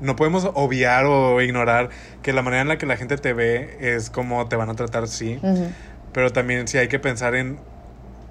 [0.00, 1.90] no podemos obviar o ignorar
[2.22, 4.74] que la manera en la que la gente te ve es como te van a
[4.74, 5.38] tratar, sí.
[5.42, 5.68] Ujú.
[6.12, 7.58] Pero también sí hay que pensar en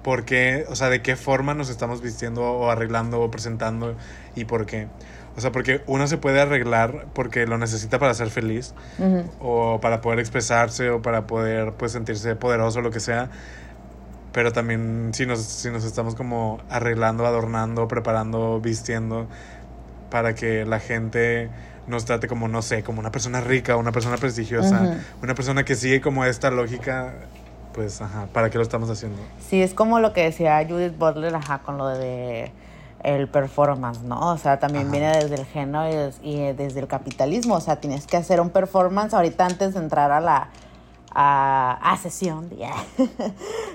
[0.02, 3.96] por qué, o sea, de qué forma nos estamos vistiendo o arreglando o presentando
[4.34, 4.88] y por qué.
[5.36, 9.24] O sea, porque uno se puede arreglar porque lo necesita para ser feliz Ujú.
[9.40, 13.30] o para poder expresarse o para poder pues sentirse poderoso lo que sea.
[14.32, 19.26] Pero también si nos, si nos estamos como arreglando, adornando, preparando, vistiendo
[20.10, 21.48] para que la gente
[21.86, 24.94] nos trate como, no sé, como una persona rica, una persona prestigiosa, Ujú.
[25.22, 27.14] una persona que sigue como esta lógica,
[27.72, 29.18] pues, ajá, ¿para qué lo estamos haciendo?
[29.48, 32.52] Sí, es como lo que decía Judith Butler, ajá, con lo de
[33.02, 34.32] el performance, ¿no?
[34.32, 34.92] O sea, también Ajá.
[34.92, 37.54] viene desde el género y, des- y desde el capitalismo.
[37.54, 40.48] O sea, tienes que hacer un performance ahorita antes de entrar a la
[41.12, 42.50] a, a sesión.
[42.58, 42.72] ya.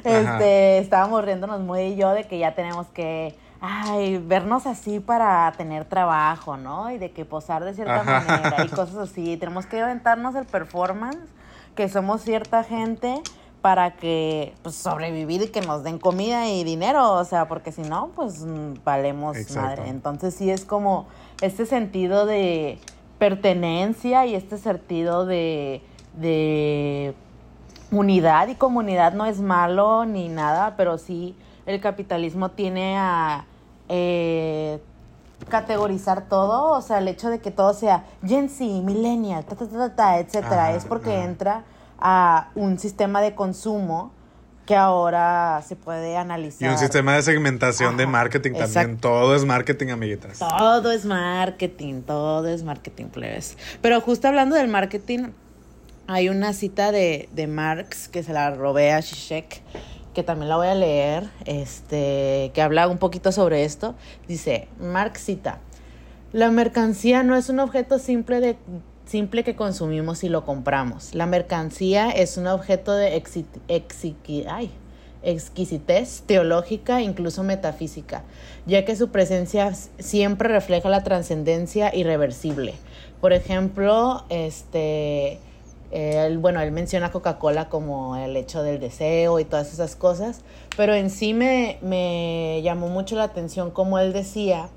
[0.04, 5.52] este, estábamos riéndonos muy y yo de que ya tenemos que ay, vernos así para
[5.58, 6.92] tener trabajo, ¿no?
[6.92, 8.22] Y de que posar de cierta Ajá.
[8.28, 9.38] manera y cosas así.
[9.38, 11.18] Tenemos que aventarnos el performance,
[11.76, 13.22] que somos cierta gente
[13.65, 17.82] para que pues sobrevivir y que nos den comida y dinero, o sea, porque si
[17.82, 19.60] no, pues mm, valemos Exacto.
[19.60, 19.89] madre.
[19.89, 21.08] Entonces sí es como
[21.41, 22.78] este sentido de
[23.17, 25.82] pertenencia y este sentido de,
[26.13, 27.15] de
[27.89, 33.47] unidad y comunidad no es malo ni nada, pero sí el capitalismo tiene a
[33.89, 34.80] eh,
[35.49, 39.65] categorizar todo, o sea, el hecho de que todo sea Gen Z, Millennial, ta, ta,
[39.65, 41.63] ta, ta, ta, etcétera, es porque entra
[41.99, 44.12] a un sistema de consumo
[44.65, 46.71] que ahora se puede Y analizar.
[46.71, 48.67] un sistema de segmentación de marketing también.
[48.67, 48.97] exacto.
[49.10, 50.39] Todo es marketing, amiguitas.
[50.39, 53.58] Todo es marketing, todo es marketing, plebes.
[53.81, 55.27] Pero justo hablando del marketing,
[56.08, 59.62] hay una cita de, de Marx que se la robé a Zizek,
[60.15, 63.93] que también la voy a leer, este, que habla un poquito sobre esto.
[64.27, 65.60] Dice, Marx cita,
[66.31, 68.58] la mercancía no es un objeto simple de
[69.06, 71.13] simple que consumimos y lo compramos.
[71.13, 74.72] La mercancía es un objeto de exi- ay,
[75.24, 78.24] exquisitez teológica, incluso metafísica,
[78.65, 82.76] ya que su presencia siempre refleja la trascendencia irreversible.
[83.22, 85.39] Por ejemplo, este,
[85.91, 90.41] él, bueno, él menciona Coca-Cola como el hecho del deseo y todas esas cosas,
[90.78, 94.70] pero en sí me, me llamó mucho la atención como él decía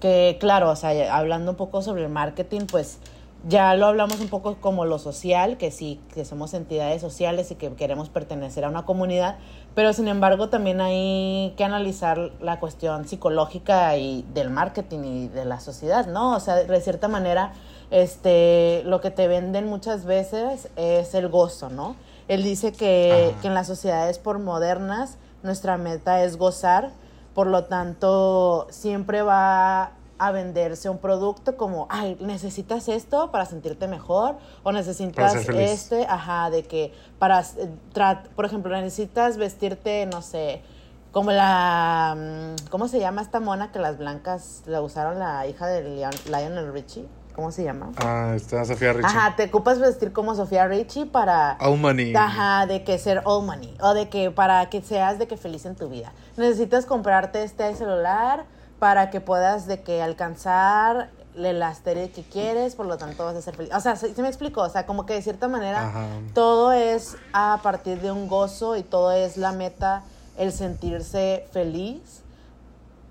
[0.00, 2.98] que, claro, o sea, hablando un poco sobre el marketing, pues
[3.48, 7.54] ya lo hablamos un poco como lo social, que sí, que somos entidades sociales y
[7.54, 9.38] que queremos pertenecer a una comunidad,
[9.74, 15.44] pero sin embargo también hay que analizar la cuestión psicológica y del marketing y de
[15.44, 16.36] la sociedad, ¿no?
[16.36, 17.52] O sea, de cierta manera,
[17.90, 21.96] este, lo que te venden muchas veces es el gozo, ¿no?
[22.28, 26.90] Él dice que, que en las sociedades por modernas nuestra meta es gozar,
[27.34, 33.88] por lo tanto siempre va a venderse un producto como, ay, necesitas esto para sentirte
[33.88, 40.62] mejor o necesitas este, ajá, de que para, eh, por ejemplo, necesitas vestirte, no sé,
[41.10, 45.66] como la, mm, ¿cómo se llama esta mona que las blancas la usaron la hija
[45.66, 47.08] de Lionel Richie?
[47.34, 47.92] ¿Cómo se llama?
[47.96, 49.06] Ah, está Sofía Richie.
[49.06, 51.56] Ajá, te ocupas vestir como Sofía Richie para...
[51.60, 52.14] All money.
[52.14, 53.74] Ajá, de que ser all money.
[53.80, 56.12] O de que para que seas de que feliz en tu vida.
[56.36, 58.44] Necesitas comprarte este celular
[58.80, 63.42] para que puedas de que alcanzar la serie que quieres, por lo tanto vas a
[63.42, 63.72] ser feliz.
[63.72, 64.62] O sea, ¿sí, me explico?
[64.62, 65.92] O sea, como que de cierta manera
[66.34, 70.02] todo es a partir de un gozo y todo es la meta,
[70.36, 72.22] el sentirse feliz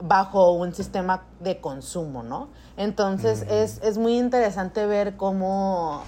[0.01, 2.49] bajo un sistema de consumo, ¿no?
[2.75, 6.03] Entonces es, es, muy interesante ver cómo,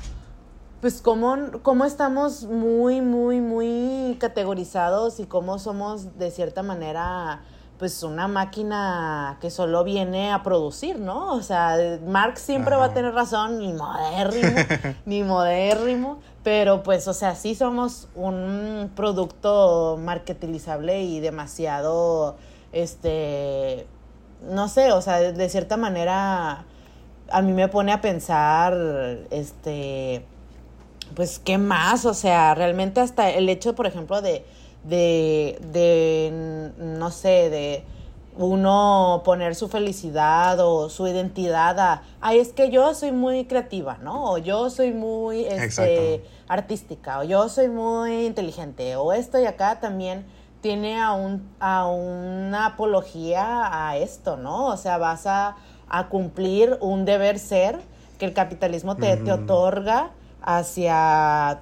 [0.80, 7.41] pues cómo, cómo estamos muy, muy, muy categorizados y cómo somos de cierta manera
[7.82, 11.34] pues una máquina que solo viene a producir, ¿no?
[11.34, 14.56] O sea, Marx siempre va a tener razón, ni modérrimo,
[15.08, 22.36] ni modérrimo, pero pues, o sea, sí somos un producto marketilizable y demasiado,
[22.72, 23.88] este,
[24.48, 26.65] no sé, o sea, de, cierta manera
[27.32, 28.78] a mí me pone a pensar,
[29.32, 30.24] este,
[31.15, 32.06] pues, ¿qué más?
[32.06, 34.46] O sea, realmente hasta el hecho, por ejemplo, de
[34.84, 37.86] de, de, no sé, de
[38.38, 43.98] uno poner su felicidad o su identidad a, ay, es que yo soy muy creativa,
[44.02, 44.32] ¿no?
[44.32, 49.80] O yo soy muy este, artística, o yo soy muy inteligente, o esto y acá
[49.80, 50.26] también
[50.62, 54.67] tiene a, un, a una apología a esto, ¿no?
[54.67, 55.58] O sea, vas a,
[55.89, 57.80] a cumplir un deber ser
[58.17, 61.62] que el capitalismo te, te otorga hacia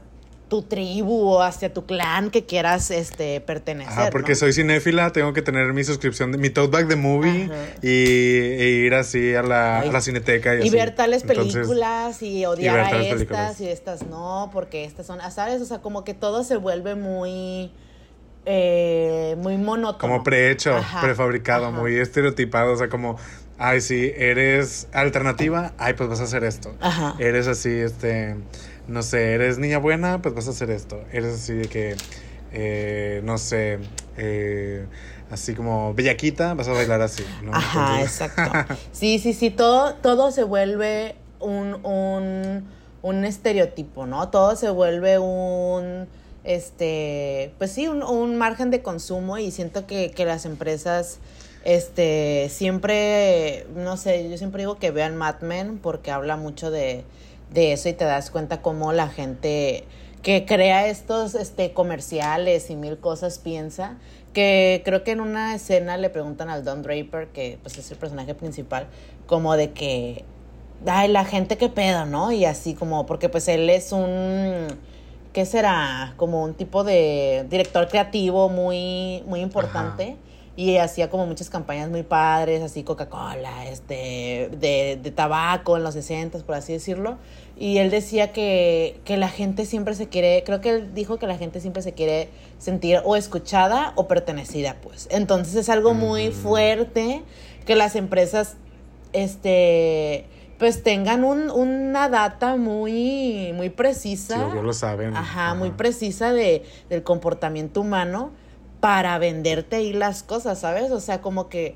[0.49, 3.93] tu tribu o hacia tu clan que quieras este, pertenecer.
[3.95, 7.49] Ah, porque soy cinéfila, tengo que tener mi suscripción, de, mi tote bag de movie
[7.81, 10.55] y, e ir así a la, a la cineteca.
[10.55, 15.19] Y, y ver tales películas y odiar a estas y estas no, porque estas son,
[15.31, 15.61] ¿sabes?
[15.61, 17.71] O sea, como que todo se vuelve muy...
[18.45, 19.99] Eh, muy monótono.
[19.99, 23.17] Como prehecho, prefabricado, muy estereotipado, o sea, como
[23.59, 26.73] ay, sí, eres alternativa, ay, pues vas a hacer esto.
[26.79, 27.15] Ajá.
[27.19, 28.37] Eres así, este,
[28.89, 31.03] no sé, eres niña buena, pues vas a hacer esto.
[31.11, 31.95] Eres así de que,
[32.51, 33.79] eh, no sé,
[34.17, 34.85] eh,
[35.29, 37.23] así como bellaquita, vas a bailar así.
[37.43, 37.53] ¿no?
[37.53, 38.75] Ajá, exacto.
[38.91, 42.67] Sí, sí, sí, todo, todo se vuelve un, un,
[43.01, 44.29] un estereotipo, ¿no?
[44.29, 46.07] Todo se vuelve un
[46.43, 51.19] este, pues sí, un, un, margen de consumo y siento que, que, las empresas,
[51.63, 57.03] este, siempre, no sé, yo siempre digo que vean Mad Men porque habla mucho de,
[57.51, 59.85] de eso y te das cuenta cómo la gente
[60.21, 63.97] que crea estos este, comerciales y mil cosas piensa.
[64.33, 67.97] Que creo que en una escena le preguntan al Don Draper, que pues es el
[67.97, 68.87] personaje principal,
[69.25, 70.23] como de que,
[70.85, 72.31] ay, la gente qué pedo, ¿no?
[72.31, 74.67] Y así como, porque pues él es un,
[75.33, 76.13] ¿qué será?
[76.15, 80.17] Como un tipo de director creativo muy, muy importante
[80.55, 85.93] y hacía como muchas campañas muy padres, así Coca-Cola, este, de, de, tabaco en los
[85.93, 87.17] 60, por así decirlo.
[87.57, 91.27] Y él decía que, que la gente siempre se quiere, creo que él dijo que
[91.27, 95.07] la gente siempre se quiere sentir o escuchada o pertenecida, pues.
[95.11, 97.23] Entonces es algo muy fuerte
[97.65, 98.57] que las empresas,
[99.13, 100.25] este,
[100.57, 104.51] pues tengan un, una data muy, muy precisa.
[104.51, 105.15] Sí, lo saben.
[105.15, 108.31] Ajá, muy precisa de, del comportamiento humano
[108.79, 110.91] para venderte ahí las cosas, ¿sabes?
[110.91, 111.75] O sea, como que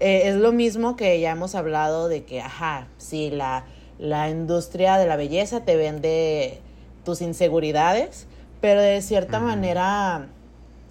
[0.00, 3.66] eh, es lo mismo que ya hemos hablado de que, ajá, sí, la,
[3.98, 6.60] la industria de la belleza te vende
[7.04, 8.26] tus inseguridades,
[8.60, 10.28] pero de cierta manera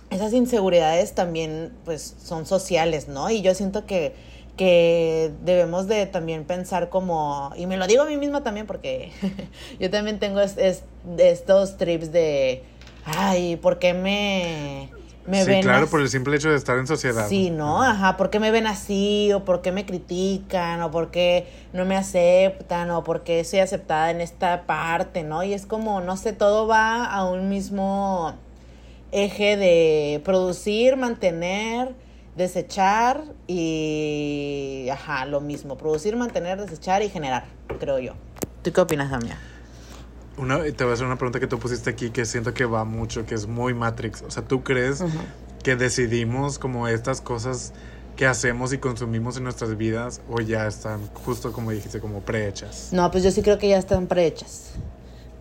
[0.10, 3.30] esas inseguridades también pues son sociales, ¿no?
[3.30, 4.13] Y yo siento que,
[4.58, 9.12] que debemos de también pensar como, y me lo digo a mí misma también porque
[9.80, 12.63] yo también tengo estos trips de,
[13.06, 14.89] ay, ¿por qué me
[15.30, 15.92] me sí, ven claro, así.
[15.92, 17.28] por el simple hecho de estar en sociedad.
[17.28, 17.84] Sí, ¿no?
[17.84, 19.32] Ajá, ¿por qué me ven así?
[19.34, 20.82] ¿O por qué me critican?
[20.82, 22.89] ¿O por qué no me aceptan?
[22.89, 25.24] ¿O por qué soy aceptada en esta parte?
[25.24, 25.44] ¿No?
[25.44, 28.34] Y es como, no sé, todo va a un mismo
[29.12, 31.94] eje de producir, mantener,
[32.36, 34.88] desechar y...
[34.92, 35.78] Ajá, lo mismo.
[35.78, 37.46] Producir, mantener, desechar y generar,
[37.80, 38.13] creo yo.
[38.63, 39.38] ¿Tú qué opinas, Damia?
[40.39, 42.86] Una, te voy a hacer una pregunta que tú pusiste aquí que siento que va
[42.86, 44.21] mucho, que es muy Matrix.
[44.21, 45.04] O sea, ¿tú crees
[45.63, 47.73] que decidimos como estas cosas
[48.15, 52.93] que hacemos y consumimos en nuestras vidas o ya están justo como dijiste, como prehechas?
[52.93, 54.75] No, pues yo sí creo que ya están prehechas.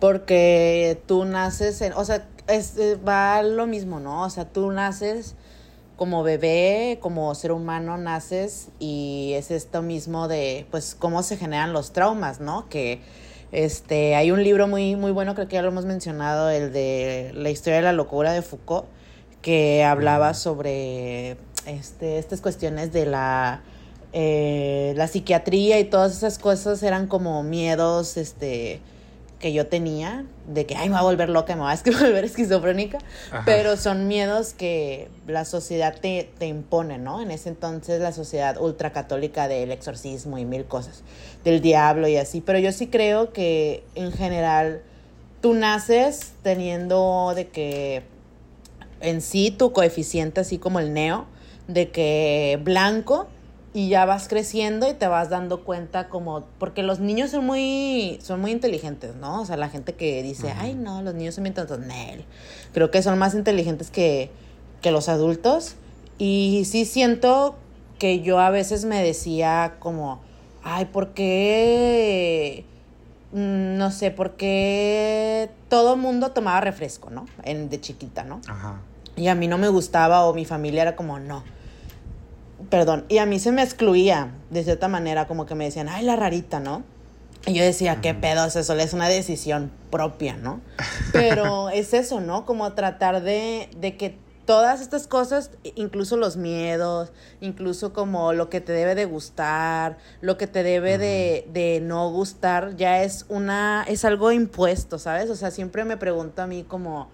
[0.01, 4.23] Porque tú naces en, o sea, es, eh, va lo mismo, ¿no?
[4.23, 5.35] O sea, tú naces
[5.95, 11.71] como bebé, como ser humano naces y es esto mismo de, pues, cómo se generan
[11.71, 12.67] los traumas, ¿no?
[12.67, 13.01] Que,
[13.51, 17.31] este, hay un libro muy, muy bueno, creo que ya lo hemos mencionado, el de
[17.33, 18.85] La historia de la locura de Foucault,
[19.41, 23.61] que hablaba sobre, este, estas cuestiones de la,
[24.13, 28.81] eh, la psiquiatría y todas esas cosas eran como miedos, este,
[29.39, 32.25] que yo tenía, de que, ay, me voy a volver loca, me voy a volver
[32.25, 32.97] esquizofrénica,
[33.31, 33.43] Ajá.
[33.45, 37.21] pero son miedos que la sociedad te, te impone, ¿no?
[37.21, 41.03] En ese entonces la sociedad ultracatólica del exorcismo y mil cosas,
[41.43, 44.81] del diablo y así, pero yo sí creo que en general
[45.41, 48.03] tú naces teniendo de que
[49.01, 51.25] en sí tu coeficiente, así como el neo,
[51.67, 53.27] de que blanco
[53.73, 58.19] y ya vas creciendo y te vas dando cuenta como porque los niños son muy
[58.21, 59.41] son muy inteligentes, ¿no?
[59.41, 62.25] O sea, la gente que dice, "Ay, no, los niños son bien tontos." Nel.
[62.73, 64.31] Creo que son más inteligentes que
[64.81, 65.75] que los adultos
[66.17, 67.55] y sí siento
[67.99, 70.21] que yo a veces me decía como,
[70.69, 72.65] "Ay, ¿por qué
[73.31, 77.25] mm, no sé, por qué todo mundo tomaba refresco, ¿no?
[77.43, 78.41] En de chiquita, ¿no?
[78.47, 78.81] Ajá.
[79.15, 81.43] y a mí no me gustaba o mi familia era como, no.
[82.69, 86.05] Perdón, y a mí se me excluía de cierta manera, como que me decían, ay,
[86.05, 86.83] la rarita, ¿no?
[87.45, 90.61] Y yo decía, qué pedo, es eso es una decisión propia, ¿no?
[91.13, 92.45] Pero es eso, ¿no?
[92.45, 94.17] Como tratar de, de que
[94.49, 100.39] todas estas cosas, incluso los miedos, incluso como lo que te debe de gustar, lo
[100.39, 105.29] que te debe de, de no gustar, ya es una, es algo impuesto, ¿sabes?
[105.29, 107.09] O sea, siempre me pregunto a mí como,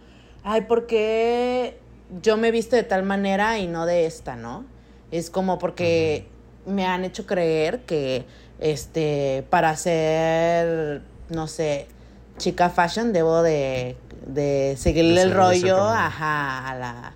[0.45, 1.77] ay, ¿por qué
[2.21, 4.63] yo me visto de tal manera y no de esta, ¿no?
[5.11, 6.29] Es como porque
[6.65, 8.23] me han hecho creer que,
[8.61, 11.89] este, para ser, no sé,
[12.37, 17.14] chica fashion, debo de, de seguirle De el rollo, ajá, a la,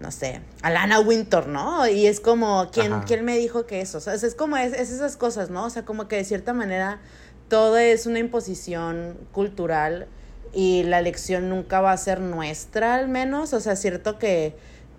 [0.00, 1.88] no sé, a la Anna Winter, ¿no?
[1.88, 3.04] Y es como, ¿quién, Ajá.
[3.06, 3.98] ¿quién me dijo que eso?
[3.98, 5.64] O sea, es, como, es, es esas cosas, ¿no?
[5.64, 7.00] O sea, como que de cierta manera
[7.48, 10.06] todo es una imposición cultural
[10.52, 13.52] y la elección nunca va a ser nuestra, al menos.
[13.52, 14.54] O sea, es cierto que,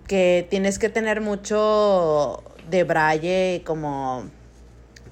[0.06, 4.24] que tienes que tener mucho de braille como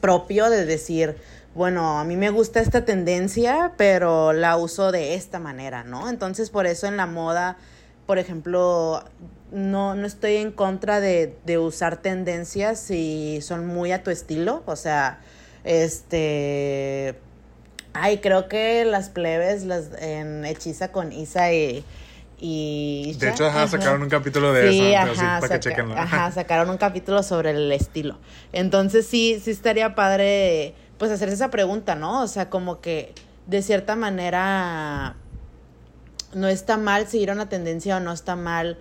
[0.01, 1.17] propio de decir,
[1.55, 6.09] bueno, a mí me gusta esta tendencia, pero la uso de esta manera, ¿no?
[6.09, 7.57] Entonces, por eso en la moda,
[8.07, 9.03] por ejemplo,
[9.53, 14.63] no, no estoy en contra de, de usar tendencias si son muy a tu estilo,
[14.67, 15.21] o sea,
[15.65, 17.15] este...
[17.95, 21.85] Ay, creo que las plebes, las en Hechiza con Isa y...
[22.39, 25.97] y De hecho, ajá, sacaron un capítulo de Sí, eso, ajá, para que saca- chequenlo.
[25.99, 28.19] ajá, sacaron un capítulo sobre el estilo.
[28.53, 32.23] Entonces sí, sí estaría padre, pues hacerse esa pregunta, ¿no?
[32.23, 33.15] O sea, como que
[33.47, 35.17] de cierta manera
[36.35, 38.77] no está mal seguir una tendencia o no está mal.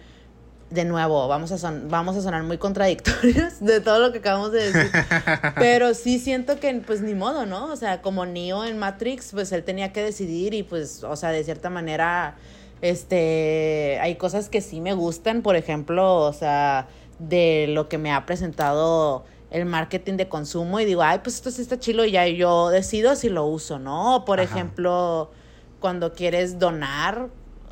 [0.69, 4.51] De nuevo, vamos a, son- vamos a sonar muy contradictorios de todo lo que acabamos
[4.51, 4.91] de decir.
[5.55, 7.71] Pero sí siento que, pues, ni modo, ¿no?
[7.71, 11.29] O sea, como Neo en Matrix, pues, él tenía que decidir y, pues, o sea,
[11.29, 12.35] de cierta manera,
[12.81, 16.87] este, hay cosas que sí me gustan, por ejemplo, o sea,
[17.19, 21.49] de lo que me ha presentado el marketing de consumo y digo, ay, pues esto
[21.51, 24.23] sí está chilo y ya yo decido si lo uso, ¿no?
[24.25, 24.53] Por Ajá.
[24.53, 25.31] ejemplo,
[25.79, 27.29] cuando quieres donar,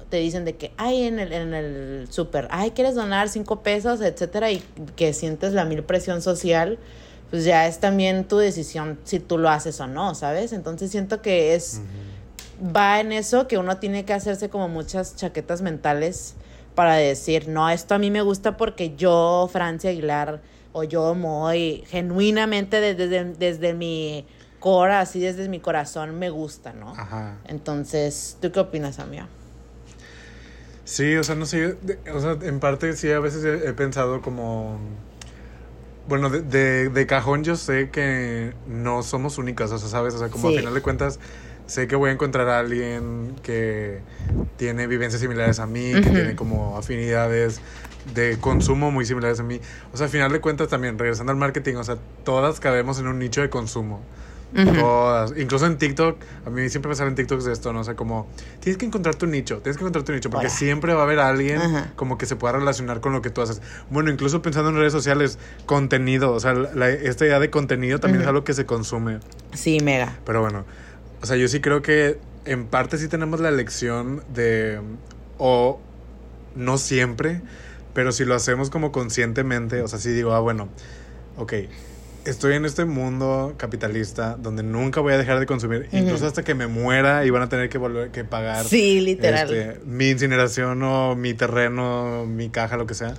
[0.10, 4.02] te dicen de que, ay, en el, en el súper, ay, quieres donar cinco pesos,
[4.02, 4.64] etcétera, y
[4.96, 6.80] que sientes la mil presión social,
[7.30, 10.54] pues ya es también tu decisión si tú lo haces o no, ¿sabes?
[10.54, 11.82] Entonces siento que es,
[12.76, 16.36] va en eso que uno tiene que hacerse como muchas chaquetas mentales
[16.76, 20.42] para decir, no, esto a mí me gusta porque yo, Francia Aguilar,
[20.72, 24.26] o yo, Moy, genuinamente desde, desde, desde mi
[24.60, 26.92] cora, así desde mi corazón, me gusta, ¿no?
[26.92, 27.38] Ajá.
[27.48, 29.26] Entonces, ¿tú qué opinas, amigo?
[30.86, 31.76] Sí, o sea, no sé,
[32.14, 34.80] o sea, en parte sí a veces he, he pensado como,
[36.08, 40.14] bueno, de, de, de cajón yo sé que no somos únicas, o sea, ¿sabes?
[40.14, 40.56] O sea, como Sí.
[40.56, 41.20] a final de cuentas
[41.66, 44.00] sé que voy a encontrar a alguien que
[44.58, 47.60] tiene vivencias similares a mí, que tiene como afinidades
[48.14, 49.60] de consumo muy similares a mí.
[49.92, 53.08] O sea, al final de cuentas también, regresando al marketing, o sea, todas cabemos en
[53.08, 54.02] un nicho de consumo.
[54.54, 55.34] Todas.
[55.38, 57.82] Incluso en TikTok, a mí siempre me salen TikToks de esto, ¿no?
[57.82, 58.30] O sea, como,
[58.60, 60.56] tienes que encontrar tu nicho, tienes que encontrar tu nicho, porque Hola.
[60.56, 61.62] siempre va a haber alguien
[61.96, 63.62] como que se pueda relacionar con lo que tú haces.
[63.90, 68.22] Bueno, incluso pensando en redes sociales, contenido, o sea, la- esta idea de contenido también
[68.22, 69.20] es algo que se consume.
[69.54, 70.20] Sí, mega.
[70.26, 70.66] Pero bueno,
[71.22, 74.80] o sea, yo sí creo que en parte sí tenemos la elección de,
[75.38, 75.80] o
[76.56, 77.42] no siempre,
[77.94, 80.70] pero si lo hacemos como conscientemente, o sea, si digo, ah, bueno,
[81.38, 81.54] ok,
[82.26, 85.98] estoy en este mundo capitalista donde nunca voy a dejar de consumir, Ujú.
[85.98, 89.54] incluso hasta que me muera y van a tener que volver que pagar Sí, literal.
[89.54, 93.14] este, mi incineración o mi terreno, mi caja, lo que sea.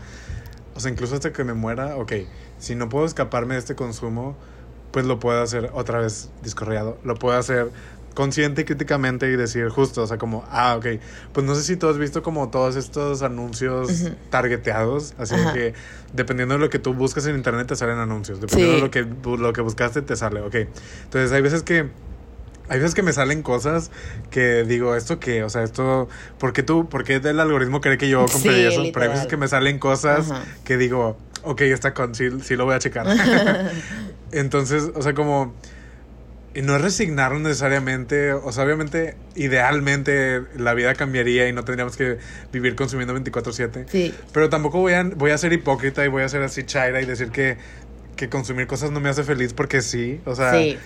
[0.74, 2.12] O sea, incluso hasta que me muera, ok,
[2.58, 4.36] si no puedo escaparme de este consumo,
[4.90, 6.98] pues lo puedo hacer otra vez discorreado.
[7.04, 7.70] Lo puedo hacer
[8.16, 10.86] consciente y críticamente y decir justo, o sea, como, ah, ok,
[11.32, 14.14] pues no sé si tú has visto como todos estos anuncios Ujú.
[14.30, 15.52] targeteados, así Ajá.
[15.52, 15.74] que
[16.12, 18.80] dependiendo de lo que tú buscas en internet te salen anuncios, dependiendo Sí.
[18.80, 20.54] de lo que, lo que buscaste te sale, ok.
[21.04, 21.90] Entonces hay veces que
[22.68, 23.92] hay veces que me salen cosas
[24.30, 25.44] que digo, ¿esto qué?
[25.44, 26.08] O sea, esto,
[26.40, 28.82] ¿por qué tú, por qué el algoritmo cree que yo compré Sí, eso?
[28.92, 30.42] Pero hay veces que me salen cosas Ajá.
[30.64, 33.06] que digo, ok, está con, sí, sí lo voy a checar.
[34.32, 35.54] Entonces, o sea, como,
[36.56, 41.98] y no es resignarnos necesariamente, o sea, obviamente, idealmente la vida cambiaría y no tendríamos
[41.98, 42.16] que
[42.50, 43.84] vivir consumiendo 24/7.
[43.86, 44.14] Sí.
[44.32, 47.04] Pero tampoco voy a, voy a ser hipócrita y voy a ser así chaira y
[47.04, 47.58] decir que,
[48.16, 50.52] que consumir cosas no me hace feliz porque sí, o sea...
[50.52, 50.78] sí.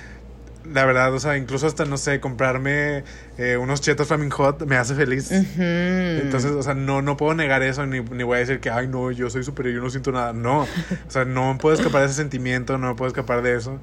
[0.71, 3.03] La verdad, o sea, incluso hasta, no sé, comprarme
[3.39, 5.33] eh, unos chetos Flaming Hot me hace feliz.
[5.33, 8.87] Entonces, o sea, no, no puedo negar eso, ni, ni voy a decir que, ay,
[8.87, 10.35] no, yo soy superior, yo no siento nada.
[10.35, 10.66] No, o
[11.09, 13.81] sea, no puedo escapar de ese sentimiento, no puedo escapar de eso.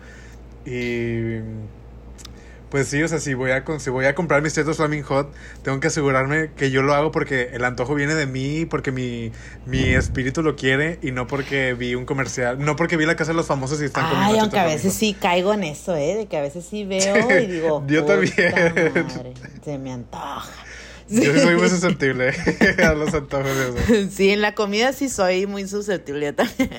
[0.67, 1.39] Y
[2.69, 5.03] pues sí, o sea, si voy a, con- si voy a comprar mis chetos Flaming
[5.03, 8.91] Hot, tengo que asegurarme que yo lo hago porque el antojo viene de mí, porque
[8.91, 9.31] mi,
[9.65, 13.31] mi espíritu lo quiere y no porque vi un comercial, no porque vi la casa
[13.31, 16.15] de los famosos y están comiendo Ay, aunque a veces sí caigo en eso, ¿eh?
[16.15, 18.53] De que a veces sí veo y digo, Yo "Puta también".
[19.15, 20.49] madre, se me antoja.
[21.09, 22.33] Yo soy muy susceptible
[22.83, 23.69] a los antojos de
[24.03, 24.09] eso.
[24.11, 26.69] Sí, en la comida sí soy muy susceptible también.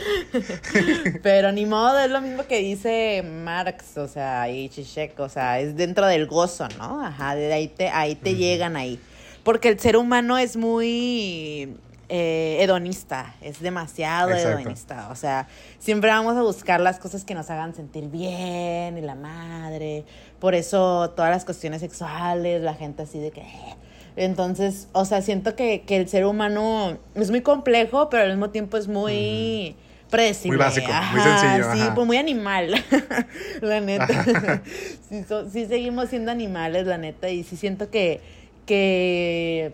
[1.22, 5.60] Pero ni modo, es lo mismo que dice Marx, o sea, y Zizek, o sea,
[5.60, 7.04] es dentro del gozo, ¿no?
[7.04, 8.98] Ajá, de ahí te, ahí te llegan ahí.
[9.42, 11.76] Porque el ser humano es muy
[12.08, 14.58] eh, hedonista, es demasiado Exacto.
[14.60, 15.08] hedonista.
[15.10, 15.48] O sea,
[15.78, 20.04] siempre vamos a buscar las cosas que nos hagan sentir bien y la madre.
[20.38, 23.40] Por eso todas las cuestiones sexuales, la gente así de que...
[23.40, 23.76] "Eh".
[24.16, 28.50] Entonces, o sea, siento que, que el ser humano es muy complejo, pero al mismo
[28.50, 29.76] tiempo es muy
[30.10, 30.56] predecible.
[30.58, 31.94] Muy básico, muy sencillo, Sí, ajá.
[31.94, 32.74] pues muy animal,
[33.62, 34.62] la neta.
[35.08, 38.20] sí, so- sí seguimos siendo animales, la neta, y sí siento que,
[38.66, 39.72] que,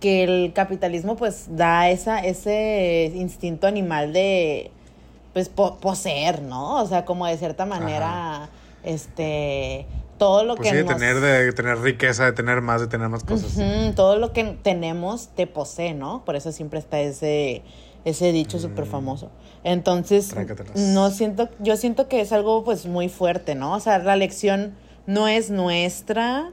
[0.00, 4.70] que el capitalismo pues da esa, ese instinto animal de
[5.32, 6.82] pues po- poseer, ¿no?
[6.82, 8.50] O sea, como de cierta manera,
[8.84, 9.86] este,
[10.18, 13.08] todo lo Pues que sí, de tener, de tener riqueza, de tener más, de tener
[13.08, 13.56] más cosas.
[13.96, 16.22] Todo lo que tenemos te posee, ¿no?
[16.26, 17.62] Por eso siempre está ese,
[18.04, 19.30] ese dicho súper famoso.
[19.64, 20.34] Entonces,
[20.74, 23.74] no siento, yo siento que es algo pues muy fuerte, ¿no?
[23.74, 24.74] O sea, la lección
[25.06, 26.52] no es nuestra,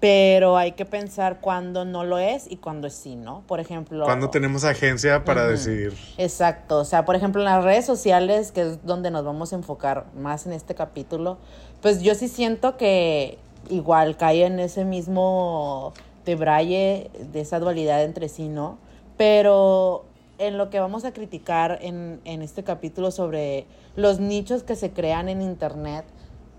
[0.00, 3.42] pero hay que pensar cuándo no lo es y cuándo sí, ¿no?
[3.46, 4.04] Por ejemplo.
[4.04, 5.94] Cuando tenemos agencia para decidir.
[6.18, 9.56] Exacto, o sea, por ejemplo, en las redes sociales, que es donde nos vamos a
[9.56, 11.38] enfocar más en este capítulo,
[11.80, 13.38] pues yo sí siento que
[13.70, 15.92] igual cae en ese mismo
[16.24, 18.78] debraye de esa dualidad entre sí, ¿no?
[19.16, 20.04] Pero
[20.38, 24.92] en lo que vamos a criticar en, en este capítulo sobre los nichos que se
[24.92, 26.04] crean en Internet,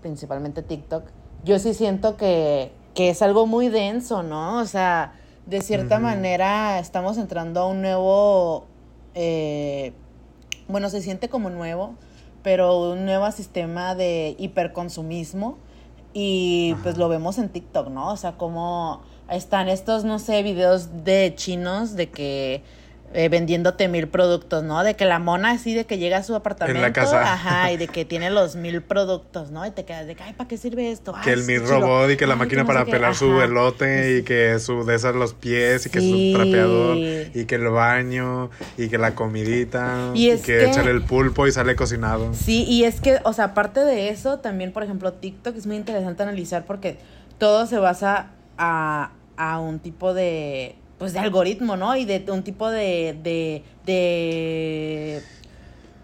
[0.00, 1.04] principalmente TikTok,
[1.44, 4.58] yo sí siento que, que es algo muy denso, ¿no?
[4.58, 5.12] O sea,
[5.46, 8.66] de cierta manera estamos entrando a un nuevo,
[9.14, 9.92] eh,
[10.68, 11.94] bueno, se siente como nuevo,
[12.42, 15.56] pero un nuevo sistema de hiperconsumismo
[16.12, 18.12] y pues lo vemos en TikTok, ¿no?
[18.12, 22.62] O sea, como están estos, no sé, videos de chinos de que
[23.14, 24.84] eh, vendiéndote mil productos, ¿no?
[24.84, 27.32] De que la mona así de que llega a su apartamento, casa.
[27.32, 29.66] ajá, y de que tiene los mil productos, ¿no?
[29.66, 31.14] Y te quedas de que, ay, ¿para qué sirve esto?
[31.24, 31.80] que el está mi chido.
[31.80, 34.94] robot y que la Ay, máquina no para pelar su elote y que su de
[34.94, 36.32] esas los pies y que Sí.
[36.32, 41.02] su trapeador y que el baño y que la comidita Y que, que- echarle el
[41.02, 42.34] pulpo y sale cocinado.
[42.34, 45.76] Sí, y es que, o sea, aparte de eso, también, por ejemplo, TikTok es muy
[45.76, 46.98] interesante analizar porque
[47.38, 51.96] todo se basa a, a un tipo de, pues, de algoritmo, ¿no?
[51.96, 55.22] Y de un tipo de, de, de,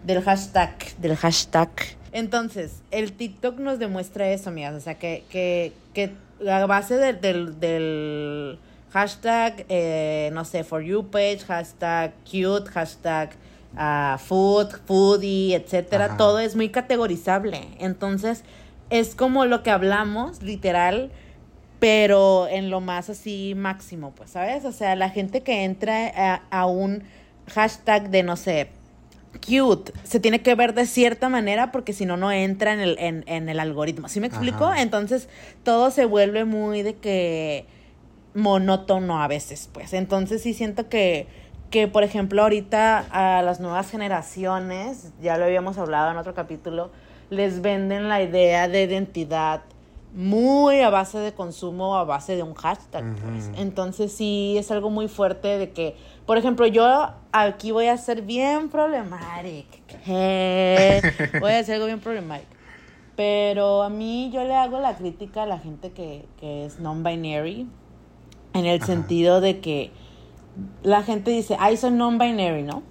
[0.03, 1.69] del hashtag, del hashtag.
[2.11, 7.19] Entonces, el TikTok nos demuestra eso, amigas, o sea, que, que, que la base del-
[7.19, 8.57] del, del
[8.91, 13.31] hashtag, eh, no sé, for you page, hashtag cute, hashtag
[13.75, 16.05] ah, food, foodie, etcétera.
[16.05, 16.17] Ajá.
[16.17, 17.67] Todo es muy categorizable.
[17.79, 18.43] Entonces,
[18.89, 21.11] es como lo que hablamos, literal,
[21.85, 24.65] pero en lo más así máximo, pues, ¿sabes?
[24.65, 27.03] O sea, la gente que entra a, a un
[27.53, 28.71] hashtag de, no sé,
[29.33, 32.97] cute, se tiene que ver de cierta manera porque si no, no entra en el,
[32.97, 34.09] en, en el algoritmo.
[34.09, 34.65] ¿Sí me explico?
[34.65, 34.81] Ajá.
[34.81, 35.29] Entonces,
[35.61, 37.67] todo se vuelve muy de que
[38.33, 39.93] monótono a veces, pues.
[39.93, 41.27] Entonces, sí siento que,
[41.69, 46.89] que, por ejemplo, ahorita a las nuevas generaciones, ya lo habíamos hablado en otro capítulo,
[47.29, 49.61] les venden la idea de identidad
[50.15, 53.03] muy a base de consumo, a base de un hashtag.
[53.17, 53.51] pues.
[53.57, 58.21] Entonces sí es algo muy fuerte de que, por ejemplo, yo aquí voy a ser
[58.21, 59.77] bien problemática.
[61.39, 62.49] voy a hacer algo bien problemático.
[63.17, 67.67] Pero a mí yo le hago la crítica a la gente que, que es non-binary,
[68.53, 68.85] en el Ajá.
[68.85, 69.91] sentido de que
[70.81, 72.83] la gente dice, ay, soy non-binary, ¿no?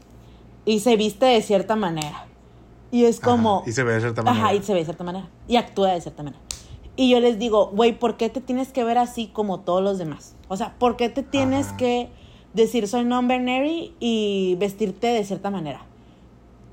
[0.66, 2.26] Y se viste de cierta manera.
[2.90, 3.64] Y es Ajá, como...
[3.66, 4.44] Y se ve de cierta manera.
[4.44, 5.28] Ajá, y se ve de cierta manera.
[5.48, 6.43] Y actúa de cierta manera.
[6.96, 9.98] Y yo les digo, güey, ¿por qué te tienes que ver así como todos los
[9.98, 10.36] demás?
[10.48, 11.76] O sea, ¿por qué te tienes Ajá.
[11.76, 12.08] que
[12.52, 15.82] decir soy non-binary y vestirte de cierta manera?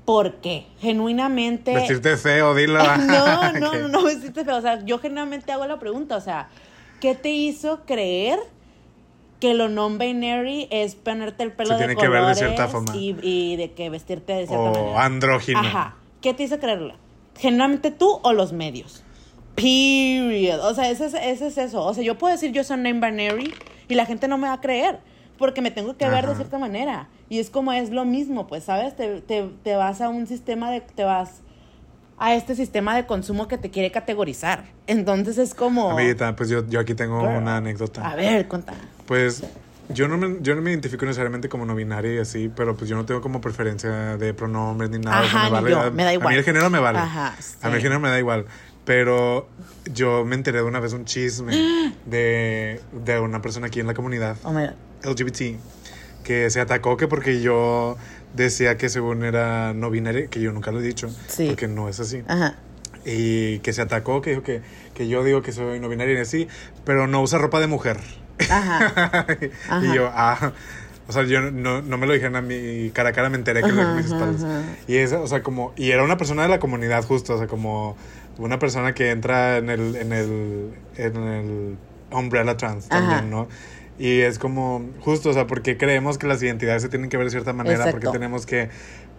[0.04, 0.66] ¿Por qué?
[0.80, 1.74] Genuinamente...
[1.74, 2.78] Vestirte feo, dilo.
[2.98, 4.56] no, no, no, no vestirte feo.
[4.56, 6.16] O sea, yo genuinamente hago la pregunta.
[6.16, 6.48] O sea,
[7.00, 8.38] ¿qué te hizo creer
[9.40, 12.68] que lo non-binary es ponerte el pelo Se de tiene que ver de colores cierta
[12.68, 12.96] forma.
[12.96, 15.04] Y, y de que vestirte de cierta O manera?
[15.04, 15.58] andrógino.
[15.58, 15.96] Ajá.
[16.20, 16.94] ¿Qué te hizo creerlo?
[17.36, 19.02] ¿Genuinamente tú o los medios?
[19.54, 20.60] Period.
[20.66, 21.84] O sea, ese es, ese es eso.
[21.84, 23.52] O sea, yo puedo decir yo soy non-binary
[23.88, 24.98] y la gente no me va a creer
[25.38, 26.36] porque me tengo que ver de Ajá.
[26.36, 27.08] cierta manera.
[27.28, 28.94] Y es como es lo mismo, pues, ¿sabes?
[28.96, 30.80] Te, te, te vas a un sistema de...
[30.80, 31.40] Te vas
[32.18, 34.64] a este sistema de consumo que te quiere categorizar.
[34.86, 35.90] Entonces es como...
[35.90, 37.36] Amiguita, pues yo, yo aquí tengo Girl.
[37.38, 38.08] una anécdota.
[38.08, 38.74] A ver, cuenta.
[39.06, 39.42] Pues
[39.88, 42.88] yo no, me, yo no me identifico necesariamente como no binaria y así, pero pues
[42.88, 45.22] yo no tengo como preferencia de pronombres ni nada.
[45.22, 46.28] o sea, Ajá, me, vale, yo, me da A igual.
[46.32, 46.98] mí el género me vale.
[47.00, 47.82] Ajá, A mí el sí.
[47.82, 48.44] género me da igual.
[48.84, 49.48] Pero
[49.92, 51.52] yo me enteré de una vez un chisme
[52.06, 55.10] de, de una persona aquí en la comunidad Oh my God.
[55.10, 55.58] LGBT
[56.24, 57.96] que se atacó que porque yo
[58.34, 61.48] decía que según era no binaria, que yo nunca lo he dicho, Sí.
[61.48, 62.54] porque no es así Ajá.
[63.04, 64.62] y que se atacó, que dijo que,
[64.94, 66.46] que yo digo que soy no binaria y así,
[66.84, 67.98] pero no usa ropa de mujer.
[68.48, 68.92] Ajá.
[68.96, 69.26] Ajá.
[69.84, 70.52] y yo, ah,
[71.08, 73.60] o sea, yo no, no me lo dijeron a mi cara a cara, me enteré
[73.62, 74.44] que lo dijeron Ajá, mis espaldas.
[74.44, 74.62] ajá.
[74.86, 77.46] Y es, o sea, como, y era una persona de la comunidad justo, o sea,
[77.46, 77.96] como
[78.38, 81.76] una persona que entra en el, en el, en el
[82.10, 83.00] umbrella trans Ajá.
[83.00, 83.48] también, ¿no?
[83.98, 87.26] Y es como, justo, o sea, porque creemos que las identidades se tienen que ver
[87.26, 88.70] de cierta manera, porque tenemos que,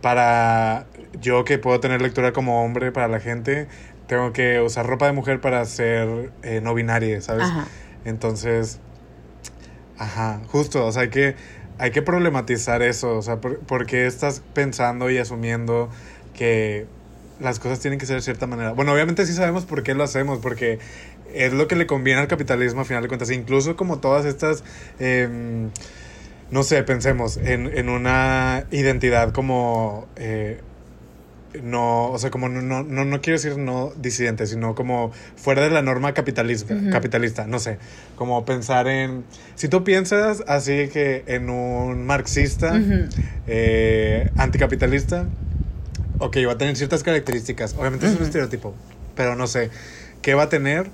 [0.02, 0.88] para
[1.22, 3.68] yo que puedo tener lectura como hombre, para la gente,
[4.08, 7.44] tengo que usar ropa de mujer para ser eh, no binaria, ¿sabes?
[7.44, 7.68] Ajá.
[8.04, 8.80] Entonces,
[9.98, 11.36] ajá, justo, o sea, hay que,
[11.84, 15.90] hay que problematizar eso, o sea, por, porque estás pensando y asumiendo
[16.34, 16.86] que
[17.42, 18.72] las cosas tienen que ser de cierta manera.
[18.72, 20.80] Bueno, obviamente sí sabemos por qué lo hacemos, porque
[21.34, 24.64] es lo que le conviene al capitalismo a final de cuentas, incluso como todas estas...
[24.98, 25.72] em,
[26.52, 30.62] no sé, pensemos en, en una identidad como eh,
[31.62, 35.62] no, o sea, como no, no, no, no quiero decir no disidente, sino como fuera
[35.62, 37.78] de la norma capitalista, capitalista, no sé,
[38.16, 39.24] como pensar en,
[39.56, 43.10] si tú piensas así que en un marxista Ujú.
[43.48, 45.28] eh, anticapitalista,
[46.20, 48.74] ok, va a tener ciertas características, obviamente es un estereotipo,
[49.16, 49.70] pero no sé,
[50.22, 50.88] ¿qué va a tener?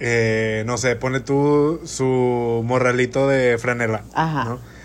[0.00, 4.04] Eh, no sé, pone tú su morralito de franela.
[4.14, 4.44] Ajá.
[4.44, 4.77] ¿no?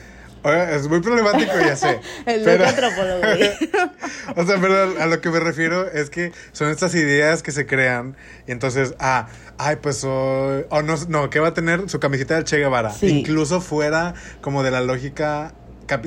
[0.43, 1.99] Es muy problemático, ya sé.
[2.25, 3.21] El pero- antropólogo,
[4.35, 7.65] o sea, pero a lo que me refiero es que son estas ideas que se
[7.65, 8.15] crean
[8.47, 9.27] y entonces, ah,
[9.57, 11.89] ay, pues soy, o no, no, ¿qué va a tener?
[11.89, 12.91] Su camiseta del Che Guevara.
[12.91, 13.07] Sí.
[13.07, 15.53] Incluso fuera como de la lógica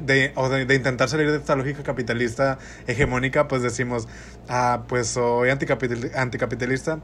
[0.03, 4.09] de, o de, de intentar salir de esta lógica capitalista hegemónica, pues decimos,
[4.49, 6.99] ah, pues soy anticapital- anticapitalista.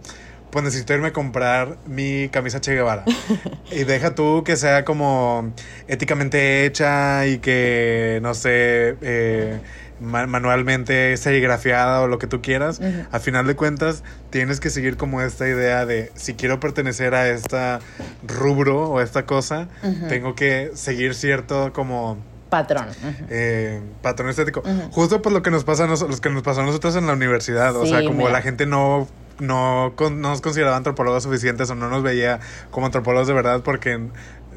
[0.53, 3.05] Pues necesito irme a comprar mi camisa Che Guevara.
[3.73, 5.53] y deja tú que sea como
[5.89, 9.59] éticamente hecha y que, no sé, eh,
[9.99, 12.81] ma- manualmente serigrafiada o lo que tú quieras.
[12.81, 13.07] Ujú.
[13.11, 17.29] A final de cuentas, tienes que seguir como esta idea de si quiero pertenecer a
[17.31, 17.81] esta
[18.27, 19.69] rubro o esta cosa,
[20.09, 22.19] tengo que seguir cierto como
[22.51, 22.89] Patrón.
[23.31, 24.63] Eh, patrón estético.
[24.91, 27.15] Justo por lo que nos pasa a los que nos pasó a nosotros en la
[27.15, 27.75] universidad.
[27.75, 28.31] o sea, como mira.
[28.33, 29.09] la gente no,
[29.39, 33.63] no, con- no nos consideraba antropólogos suficientes o no nos veía como antropólogos de verdad
[33.63, 34.09] porque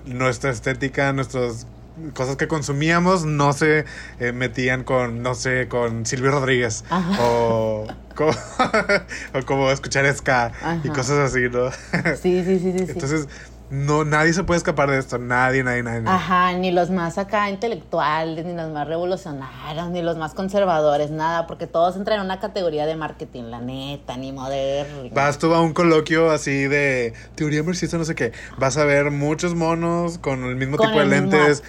[0.05, 1.67] nuestra estética, nuestras
[2.13, 3.85] cosas que consumíamos no se
[4.19, 7.15] eh, metían con, no sé, con Silvio Rodríguez Ajá.
[7.21, 8.29] o, co-
[9.33, 10.51] o como escuchar ska
[10.83, 11.71] y cosas así, ¿no?
[12.17, 12.85] Sí, sí, sí, sí.
[12.87, 13.27] sí.
[13.69, 16.01] No, nadie se puede escapar de esto, nadie, nadie, nadie.
[16.01, 16.17] nadie.
[16.17, 21.47] Ajá, ni los más acá intelectuales, ni los más revolucionarios, ni los más conservadores, nada,
[21.47, 25.09] porque todos entran en una categoría de marketing, la neta, ni moderno.
[25.13, 28.33] Vas tú a un coloquio así de teoría marxista, no sé qué.
[28.57, 31.63] Vas a ver muchos monos con el mismo Con tipo de el lentes.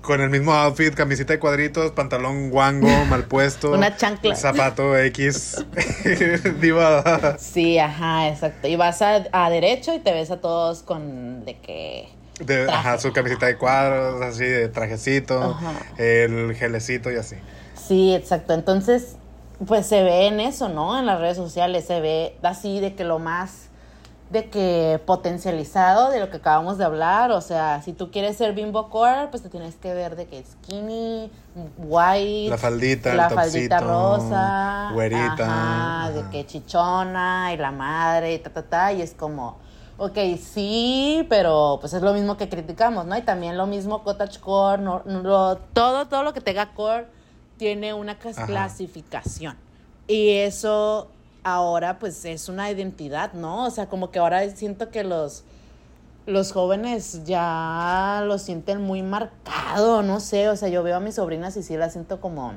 [0.00, 3.72] Con el mismo outfit, camiseta de cuadritos, pantalón guango, mal puesto.
[3.72, 4.34] Una chancla.
[4.34, 5.64] Zapato X.
[6.60, 7.36] Diva.
[7.38, 8.68] Sí, ajá, exacto.
[8.68, 12.08] Y vas a, a derecho y te ves a todos con de que...
[12.40, 15.72] De, ajá, su camiseta de cuadros, así de trajecito, Ajá.
[15.98, 17.36] el gelecito y así.
[17.74, 18.54] Sí, exacto.
[18.54, 19.16] Entonces,
[19.66, 20.98] pues se ve en eso, ¿no?
[20.98, 23.69] En las redes sociales se ve así de que lo más
[24.30, 28.52] de que potencializado de lo que acabamos de hablar, o sea, si tú quieres ser
[28.54, 31.30] bimbo core, pues te tienes que ver de que skinny,
[31.78, 35.26] white, La faldita, el la faldita topsito, rosa, güerita,
[36.04, 39.58] ajá, de que chichona y la madre y ta ta ta y es como
[40.02, 43.18] Ok, sí, pero pues es lo mismo que criticamos, ¿no?
[43.18, 47.06] Y también lo mismo cottagecore, no, no, lo- todo, todo lo que tenga core
[47.58, 48.46] tiene una clas- Ajá.
[48.46, 49.58] clasificación.
[50.06, 51.08] Y eso
[51.44, 53.66] ahora pues es una identidad, ¿no?
[53.66, 55.44] O sea, como que ahora siento que los,
[56.26, 61.16] los jóvenes ya lo sienten muy marcado, no sé, o sea, yo veo a mis
[61.16, 62.54] sobrinas y sí las siento como...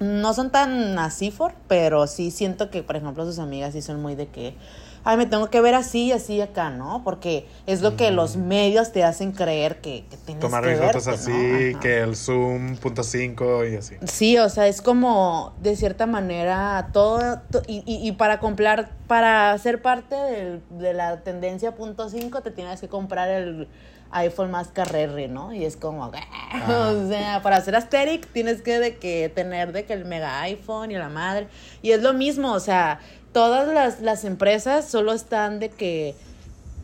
[0.00, 4.02] No son tan así, for, pero sí siento que, por ejemplo, sus amigas sí son
[4.02, 4.56] muy de que,
[5.04, 7.02] ay, me tengo que ver así y así acá, ¿no?
[7.04, 10.78] Porque es lo que los medios te hacen creer que, que tienes Tomar que mis
[10.80, 13.96] fotos verte, así, que el zoom punto cinco y así.
[14.06, 18.90] Sí, o sea, es como de cierta manera todo, to- y, y, y para comprar,
[19.06, 23.68] para ser parte del- de la tendencia punto 5 te tienes que comprar el
[24.10, 25.52] iPhone más carrerre, ¿no?
[25.52, 26.04] Y es como,
[26.68, 30.90] o sea, para ser aesthetic tienes que de que tener de que el mega iPhone
[30.92, 31.48] y la madre,
[31.82, 33.00] y es lo mismo, o sea,
[33.34, 36.14] todas las, las empresas solo están de que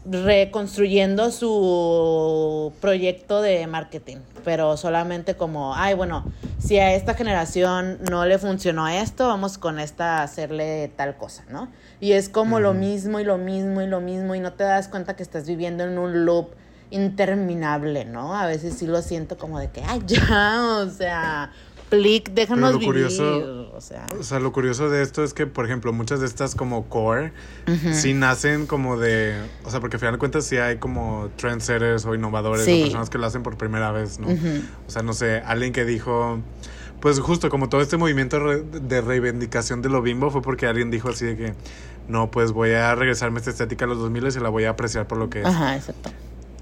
[0.05, 6.25] reconstruyendo su proyecto de marketing, pero solamente como, ay, bueno,
[6.59, 11.45] si a esta generación no le funcionó esto, vamos con esta a hacerle tal cosa,
[11.51, 11.69] ¿no?
[12.01, 14.89] Y es como lo mismo y lo mismo y lo mismo y no te das
[14.89, 16.49] cuenta que estás viviendo en un loop
[16.91, 18.35] interminable, ¿no?
[18.35, 21.53] A veces sí lo siento como de que, ay, ya, o sea,
[21.91, 24.05] plic, déjanos lo vivir, curioso- o sea.
[24.19, 27.33] O sea, lo curioso de esto es que, por ejemplo, muchas de estas como core,
[27.93, 29.41] sí nacen como de...
[29.65, 32.81] O sea, porque al final de cuentas sí hay como trendsetters o innovadores Sí.
[32.81, 34.29] o personas que lo hacen por primera vez, ¿no?
[34.87, 36.41] O sea, no sé, alguien que dijo...
[37.01, 41.09] Pues justo como todo este movimiento de reivindicación de lo bimbo fue porque alguien dijo
[41.09, 41.55] así de que...
[42.09, 44.71] No, pues voy a regresarme a esta estética de los 2000 y la voy a
[44.71, 45.47] apreciar por lo que es.
[45.47, 46.11] Ajá, exacto.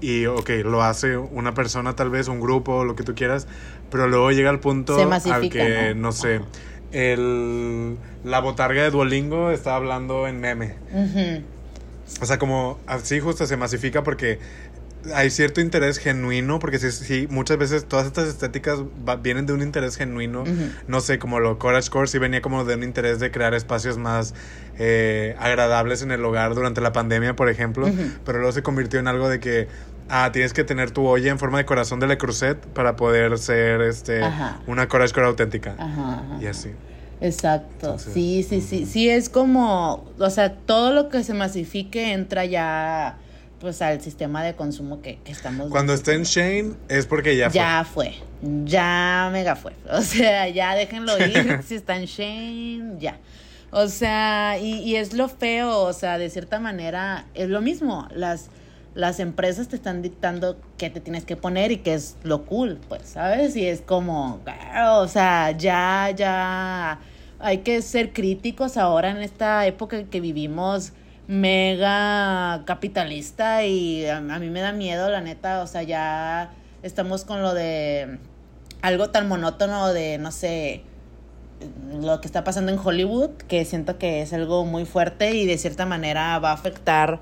[0.01, 3.47] Y, ok, lo hace una persona, tal vez, un grupo, lo que tú quieras,
[3.91, 6.01] pero luego llega al punto al que, ¿no?
[6.03, 6.41] no, sé,
[6.91, 10.75] el, la botarga de Duolingo está hablando en meme.
[12.21, 14.39] O sea, como así justo se masifica porque
[15.13, 19.53] hay cierto interés genuino, porque sí, sí, muchas veces todas estas estéticas va- vienen de
[19.53, 20.43] un interés genuino.
[20.87, 23.97] No sé, como lo Courage Core sí venía como de un interés de crear espacios
[23.97, 24.33] más
[24.77, 27.87] eh, agradables en el hogar durante la pandemia, por ejemplo.
[28.25, 29.67] Pero luego se convirtió en algo de que,
[30.09, 33.37] ah, tienes que tener tu olla en forma de corazón de Le Creuset para poder
[33.37, 34.59] ser este, Ajá.
[34.67, 35.75] una Courage Core auténtica.
[35.77, 36.37] Ajá, ajá.
[36.41, 36.71] Y así.
[37.21, 42.13] Exacto, Entonces, sí, sí, sí, sí, es como, o sea, todo lo que se masifique
[42.13, 43.17] entra ya,
[43.59, 45.69] pues, al sistema de consumo que, que estamos.
[45.69, 48.13] Cuando esté en Shane es porque ya, ya fue,
[48.63, 53.17] ya mega fue, o sea, ya déjenlo ir, si está en Shane, ya.
[53.71, 58.07] O sea, y, y es lo feo, o sea, de cierta manera es lo mismo,
[58.15, 58.49] las,
[58.99, 62.79] las empresas te están dictando qué te tienes que poner y qué es lo cool,
[62.89, 63.55] pues, ¿sabes?
[63.55, 64.41] Y es como,
[64.91, 66.99] o sea, ya, ya,
[67.39, 70.91] hay que ser críticos ahora en esta época que vivimos
[71.27, 76.51] mega capitalista y a, a mí me da miedo, la neta, o sea, ya
[76.83, 78.19] estamos con lo de
[78.81, 80.83] algo tan monótono de, no sé,
[82.01, 85.57] lo que está pasando en Hollywood, que siento que es algo muy fuerte y de
[85.57, 87.19] cierta manera va a afectar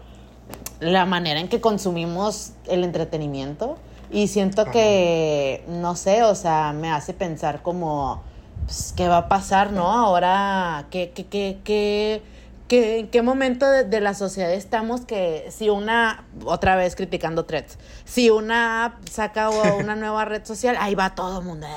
[0.79, 3.77] la manera en que consumimos el entretenimiento.
[4.09, 8.21] Y siento que, no sé, o sea, me hace pensar como,
[8.65, 9.91] pues, ¿qué va a pasar, no?
[9.91, 12.21] Ahora, ¿qué, qué, qué, qué,
[12.67, 17.45] qué- en qué momento de, de la sociedad estamos que si una, otra vez criticando
[17.45, 19.49] threads, si una app saca
[19.79, 21.67] una nueva red social, ahí va todo el mundo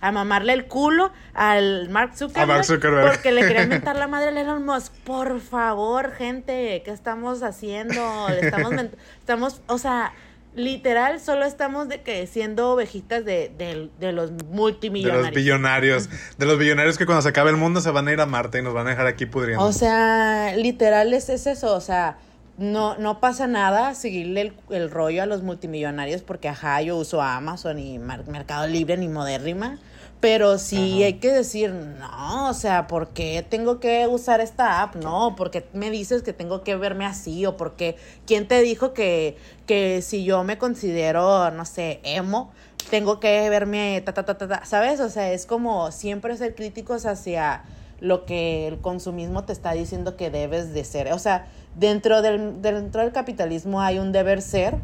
[0.00, 3.10] a mamarle el culo al Mark Zuckerberg, Mark Zuckerberg.
[3.12, 4.92] porque le quería mentar la madre a Elon Musk.
[5.04, 8.28] Por favor, gente, ¿qué estamos haciendo?
[8.28, 8.72] Le estamos,
[9.20, 10.12] estamos, o sea,
[10.56, 15.26] literal, solo estamos de que siendo ovejitas de, de- de los De multimillonarios.
[15.26, 16.08] los billonarios.
[16.38, 18.58] De los billonarios que cuando se acabe el mundo se van a ir a Marte
[18.58, 19.64] y nos van a dejar aquí pudriendo.
[19.64, 22.16] O sea, literal es, es eso, o sea,
[22.58, 27.20] no, no pasa nada seguirle el, el rollo a los multimillonarios porque, ajá, yo uso
[27.22, 29.78] Amazon y Mercado Libre ni Modérrima.
[30.20, 31.06] Pero sí Ajá.
[31.06, 34.96] hay que decir, no, o sea, ¿por qué tengo que usar esta app?
[34.96, 37.96] No, porque me dices que tengo que verme así o porque
[38.26, 39.36] quién te dijo que,
[39.66, 42.50] que si yo me considero, no sé, emo,
[42.90, 45.00] tengo que verme ta, ta, ta, ta, ta, ¿sabes?
[45.00, 47.64] O sea, es como siempre ser críticos hacia
[48.00, 51.12] lo que el consumismo te está diciendo que debes de ser.
[51.12, 54.76] O sea, dentro del, dentro del capitalismo hay un deber ser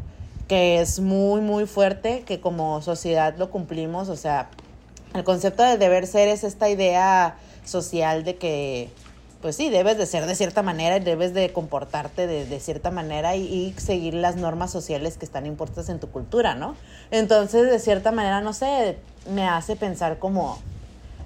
[0.47, 4.49] que es muy, muy fuerte, que como sociedad lo cumplimos, o sea,
[5.13, 7.35] el concepto de deber ser es esta idea
[7.65, 8.89] social de que,
[9.41, 12.91] pues sí, debes de ser de cierta manera y debes de comportarte de, de cierta
[12.91, 16.75] manera y, y seguir las normas sociales que están impuestas en tu cultura, ¿no?
[17.11, 18.97] Entonces, de cierta manera, no sé,
[19.29, 20.59] me hace pensar como,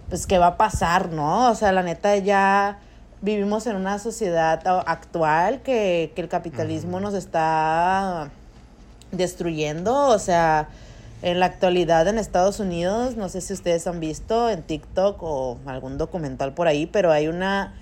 [0.09, 1.49] pues, ¿qué va a pasar, no?
[1.49, 2.79] O sea, la neta ya
[3.21, 8.29] vivimos en una sociedad actual que, que el capitalismo nos está
[9.11, 10.67] destruyendo, o sea,
[11.21, 15.57] en la actualidad en Estados Unidos, no sé si ustedes han visto en TikTok o
[15.65, 17.73] algún documental por ahí, pero hay una,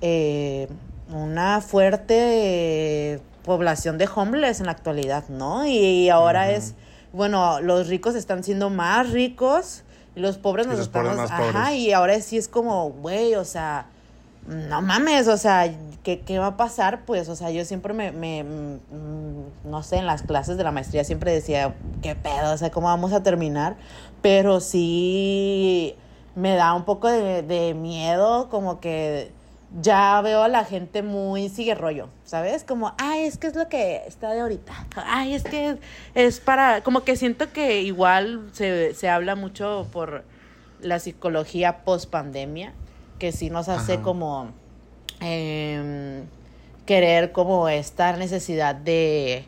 [0.00, 0.68] eh,
[1.12, 5.66] una fuerte eh, población de homeless en la actualidad, ¿no?
[5.66, 6.74] Y ahora es,
[7.12, 9.82] bueno, los ricos están siendo más ricos
[10.16, 11.78] y los pobres Y nos los pobres estamos, más ajá, pobres.
[11.80, 13.86] y ahora sí es como, güey, o sea,
[14.46, 15.72] no mames, o sea,
[16.02, 17.04] ¿qué, qué va a pasar?
[17.04, 20.72] Pues, o sea, yo siempre me, me, mm, no sé, en las clases de la
[20.72, 22.52] maestría siempre decía, ¿qué pedo?
[22.52, 23.76] O sea, ¿cómo vamos a terminar?
[24.22, 25.94] Pero sí
[26.34, 29.32] me da un poco de, de miedo, como que
[29.80, 32.64] ya veo a la gente muy sigue rollo, ¿sabes?
[32.64, 34.72] Como, ay, es que es lo que está de ahorita.
[34.96, 35.78] Ay, es que
[36.14, 40.24] es para, como que siento que igual se, se habla mucho por
[40.80, 42.72] la psicología post pandemia,
[43.20, 44.02] que sí nos hace Ajá.
[44.02, 44.50] como
[45.20, 46.24] em,
[46.86, 49.44] querer como esta necesidad de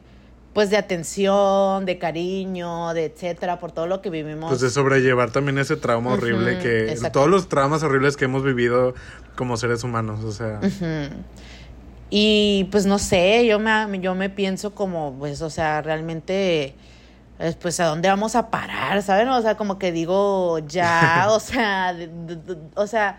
[0.52, 4.50] pues de atención, de cariño, de etcétera, por todo lo que vivimos.
[4.50, 6.90] Pues de sobrellevar también ese trauma horrible que...
[6.90, 7.20] exacto.
[7.20, 8.94] Todos los traumas horribles que hemos vivido
[9.34, 10.60] como seres humanos, o sea...
[12.14, 16.74] Y pues no sé, yo me, yo me pienso como, pues, o sea, realmente,
[17.38, 19.02] eh, pues, ¿a dónde vamos a parar?
[19.02, 19.28] ¿Saben?
[19.28, 21.96] O sea, como que digo, ya, o sea,
[22.74, 23.18] o sea,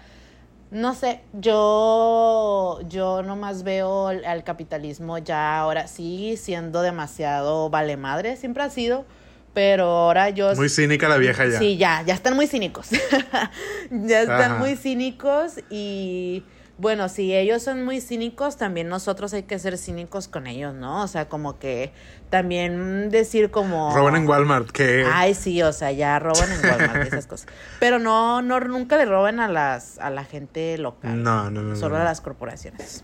[0.74, 7.96] no sé, yo, yo nomás veo al, al capitalismo ya ahora sí siendo demasiado vale
[7.96, 9.06] madre, siempre ha sido,
[9.54, 10.54] pero ahora yo...
[10.56, 11.60] Muy cínica la vieja ya.
[11.60, 12.90] Sí, ya, ya están muy cínicos.
[13.92, 14.56] ya están Ajá.
[14.56, 16.44] muy cínicos y
[16.80, 21.04] bueno, si ellos son muy cínicos, también nosotros hay que ser cínicos con ellos, ¿no?
[21.04, 21.92] O sea, como que
[22.34, 23.96] también decir como...
[23.96, 25.06] Roban en Walmart, que...
[25.08, 27.48] Ay, sí, o sea, ya roban en Walmart y esas cosas.
[27.80, 31.22] Pero no, no, nunca le roban a las, a la gente local.
[31.22, 32.02] No, no, no, Solo no.
[32.02, 33.04] a las corporaciones.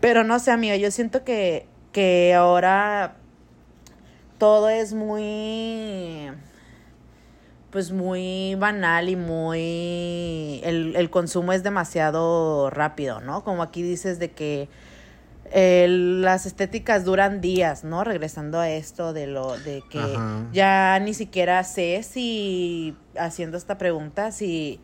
[0.00, 3.16] Pero no sé, amiga, yo siento que, que ahora
[4.38, 6.30] todo es muy
[7.68, 13.44] pues muy banal y muy el, el consumo es demasiado rápido, ¿no?
[13.44, 14.70] Como aquí dices de que
[15.52, 18.04] eh, las estéticas duran días, ¿no?
[18.04, 20.46] Regresando a esto de lo de que Ajá.
[20.52, 24.80] ya ni siquiera sé si haciendo esta pregunta si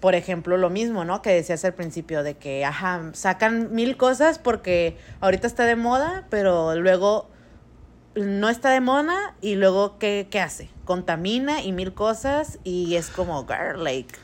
[0.00, 1.20] por ejemplo, lo mismo, ¿no?
[1.20, 6.24] Que decías al principio de que, ajá, sacan mil cosas porque ahorita está de moda,
[6.30, 7.28] pero luego
[8.14, 10.70] no está de moda y luego, ¿qué, qué hace?
[10.86, 14.18] Contamina y mil cosas y es como, girl, like...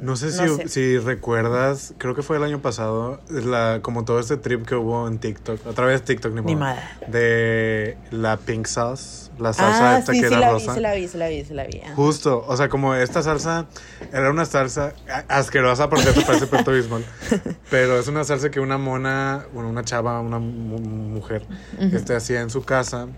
[0.00, 4.36] No sé, si, si recuerdas, creo que fue el año pasado, la, como todo este
[4.38, 6.82] trip que hubo en TikTok, otra vez TikTok, ni, Ni modo, madre.
[7.08, 10.80] de la pink sauce, la salsa Ah, esta sí, que sí era la vi, rosa.
[10.80, 11.80] la vi, sí la vi, sí la vi.
[11.80, 11.94] ajá.
[11.94, 13.66] Justo, o sea, como esta salsa
[14.12, 14.94] era una salsa
[15.28, 17.04] asquerosa porque te parece Pepto Bismol,
[17.70, 21.46] pero es una salsa que una mona, bueno, una chava, una mu- mujer,
[21.92, 23.08] este, hacía en su casa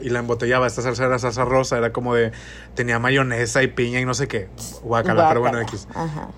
[0.00, 0.66] y la embotellaba.
[0.66, 2.32] Esta salsa era salsa rosa, era como de,
[2.74, 4.48] tenía mayonesa y piña y no sé qué,
[4.82, 5.60] guacala, pero bueno.
[5.60, 5.86] X.
[5.94, 6.28] Ajá.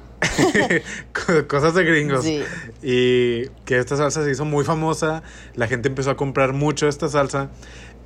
[1.13, 2.25] Co- Cosas de gringos.
[2.25, 2.43] Sí.
[2.83, 5.23] Y que esta salsa se hizo muy famosa.
[5.55, 7.49] La gente empezó a comprar mucho esta salsa.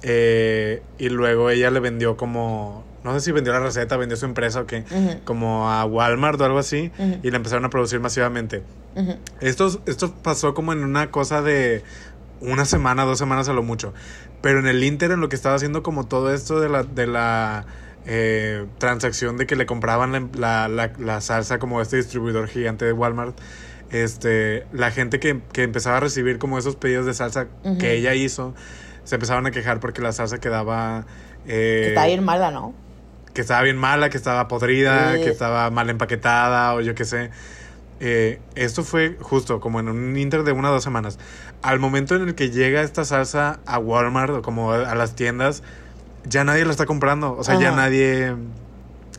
[0.03, 2.85] eh, y luego ella le vendió como.
[3.05, 4.85] No sé si vendió la receta, vendió su empresa o qué.
[5.25, 6.91] Como a Walmart o algo así.
[7.23, 8.63] Y la empezaron a producir masivamente.
[9.41, 11.85] Esto, esto pasó como en una cosa de
[12.41, 13.95] una semana, dos semanas a lo mucho.
[14.43, 17.07] Pero en el Inter, en lo que estaba haciendo como todo esto de la, de
[17.07, 17.67] la
[18.07, 22.85] eh, transacción de que le compraban la, la, la- la salsa como este distribuidor gigante
[22.85, 23.37] de Walmart,
[23.91, 27.47] este, la gente que, que empezaba a recibir como esos pedidos de salsa
[27.79, 28.55] que ella hizo,
[29.05, 31.07] se empezaban a quejar porque la salsa quedaba...
[31.47, 32.75] eh, Que está bien mala, ¿no?
[33.33, 37.31] que estaba bien mala, que estaba podrida, que estaba mal empaquetada o yo qué sé.
[38.01, 41.19] Eh, esto fue justo como en un inter de una o dos semanas.
[41.63, 45.63] Al momento en el que llega esta salsa a Walmart o como a las tiendas,
[46.25, 47.37] ya nadie la está comprando.
[47.37, 47.77] O sea, ya Ajá.
[47.77, 48.35] nadie.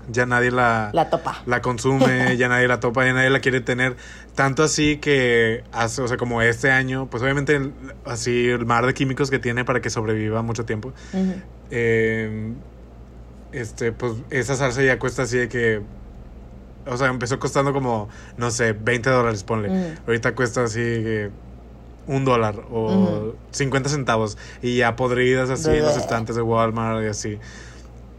[0.09, 1.41] Ya nadie la, La topa.
[1.45, 3.97] la consume, ya nadie la topa, ya nadie la quiere tener.
[4.36, 7.73] Tanto así que hace, o sea, como este año, pues obviamente el-
[8.05, 10.93] así el mar de químicos que tiene para que sobreviva mucho tiempo.
[11.11, 11.34] Ujú.
[11.71, 12.53] eh,
[13.51, 15.82] este, pues esa salsa ya cuesta así de que.
[16.89, 19.95] O sea, empezó costando como, no sé, 20 dólares, ponle.
[20.05, 21.29] Ahorita cuesta así que
[22.07, 23.35] un dólar o Ujú.
[23.51, 24.38] 50 centavos.
[24.61, 27.39] Y ya podridas así en los estantes de Walmart y así.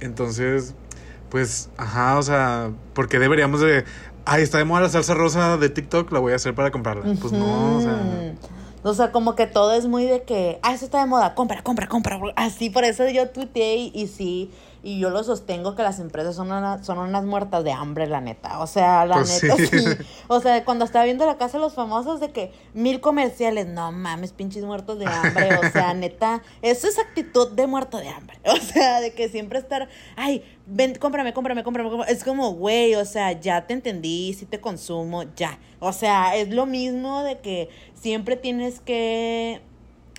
[0.01, 0.75] Entonces,
[1.31, 3.85] pues, ajá, o sea, porque deberíamos de.
[4.25, 7.03] Ay, está de moda la salsa rosa de TikTok, la voy a hacer para comprarla.
[7.21, 8.35] Pues no, o sea.
[8.85, 11.63] O sea, como que todo es muy de que, ah, eso está de moda, compra,
[11.63, 12.21] compra, compra.
[12.37, 14.51] Así, por eso yo tuiteé y, y sí,
[14.83, 18.21] y yo lo sostengo que las empresas son, una- son unas muertas de hambre, la
[18.21, 18.61] neta.
[18.61, 19.67] O sea, la Pues neta, sí.
[19.67, 19.85] sí.
[20.29, 23.91] O sea, cuando estaba viendo la casa de los famosos de que mil comerciales, no
[23.93, 25.57] mames, pinches muertos de hambre.
[25.57, 28.39] O sea, neta, eso es actitud de muerto de hambre.
[28.49, 31.91] O sea, de que siempre estar, ay, ven, cómprame, cómprame, cómprame.
[31.91, 32.13] cómprame.
[32.13, 35.59] Es como, güey, o sea, ya te entendí, sí te consumo, ya.
[35.81, 39.61] O sea, es lo mismo de que siempre tienes que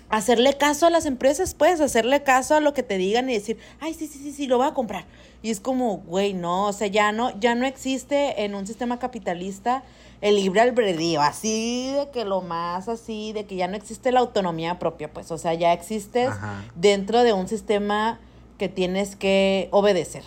[0.10, 3.58] hacerle caso a las empresas, pues, hacerle caso a lo que te digan y decir,
[3.80, 5.06] ay, sí, sí, sí, sí, lo voy a comprar.
[5.42, 9.00] Y es como, güey, no, o sea, ya no, ya no existe en un sistema
[9.00, 9.84] capitalista
[10.22, 14.20] el libre albedrío, así de que lo más así, de que ya no existe la
[14.20, 16.66] autonomía propia, pues, o sea, ya existes Ajá.
[16.76, 18.20] dentro de un sistema
[18.58, 20.24] que tienes que obedecer.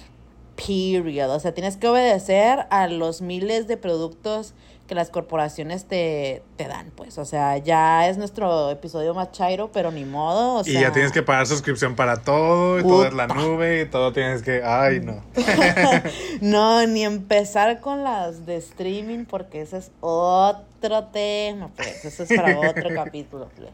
[0.57, 1.31] Period.
[1.31, 4.55] O sea, tienes que obedecer a los miles de productos
[4.93, 7.17] que las corporaciones te, te dan, pues.
[7.17, 10.57] O sea, ya es nuestro episodio más chairo, pero ni modo.
[10.57, 13.87] O y ya tienes que pagar suscripción para todo, y todo es la nube, y
[13.87, 14.63] todo tienes que.
[14.63, 15.25] Ay, no.
[16.43, 22.05] no, ni empezar con las de streaming, porque ese es otro tema, pues.
[22.05, 23.71] Eso es para otro capítulo, pues.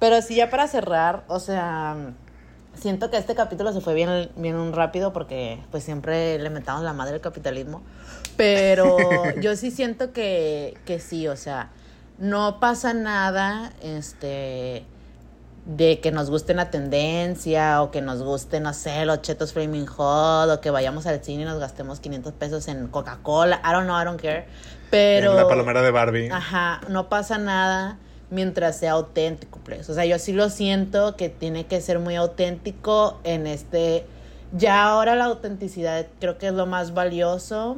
[0.00, 2.14] Pero sí, ya para cerrar, o sea,
[2.80, 6.92] siento que este capítulo se fue bien, bien rápido porque pues siempre le metamos la
[6.92, 7.82] madre al capitalismo.
[8.36, 8.96] Pero
[9.40, 11.70] yo sí siento que, que sí, o sea,
[12.18, 14.84] no pasa nada, este
[15.66, 19.84] de que nos guste la tendencia o que nos guste, no sé, los chetos flaming
[19.84, 23.60] hot o que vayamos al cine y nos gastemos 500 pesos en Coca-Cola.
[23.62, 24.46] I don't know, I don't care.
[24.90, 25.32] Pero...
[25.32, 26.30] En la palomera de Barbie.
[26.32, 27.98] Ajá, no pasa nada
[28.30, 29.88] mientras sea auténtico, pues.
[29.88, 34.04] O sea, yo sí lo siento que tiene que ser muy auténtico en este...
[34.52, 37.76] Ya ahora la autenticidad creo que es lo más valioso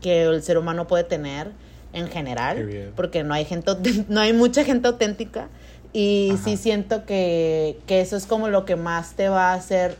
[0.00, 1.50] que el ser humano puede tener
[1.92, 3.72] en general, porque no hay gente,
[4.08, 5.48] no hay mucha gente auténtica
[5.92, 6.44] y Ajá.
[6.44, 9.96] sí siento que, que eso es como lo que más te va a hacer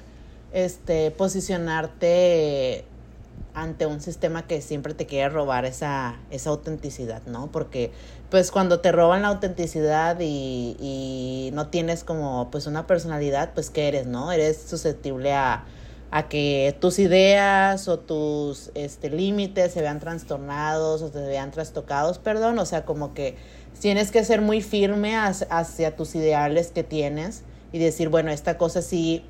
[0.53, 2.85] este posicionarte
[3.55, 7.51] ante un sistema que siempre te quiere robar esa, esa autenticidad, ¿no?
[7.53, 7.91] Porque
[8.33, 13.69] pues cuando te roban la autenticidad y, y no tienes como pues una personalidad, pues
[13.69, 14.33] ¿qué eres, no?
[14.33, 15.67] Eres susceptible a,
[16.11, 22.19] a que tus ideas o tus este, límites se vean trastornados o se vean trastocados,
[22.19, 23.37] perdón, o sea, como que
[23.79, 28.57] tienes que ser muy firme hacia, hacia tus ideales que tienes y decir, bueno, esta
[28.57, 29.27] cosa sí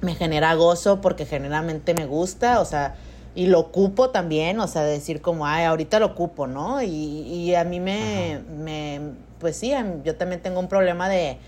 [0.00, 2.96] me genera gozo porque generalmente me gusta, o sea,
[3.34, 6.82] y lo ocupo también, o sea, decir como, ay, ahorita lo ocupo, ¿no?
[6.82, 9.00] Y, y a mí me, me,
[9.38, 9.72] pues sí,
[10.04, 11.38] yo también tengo un problema de,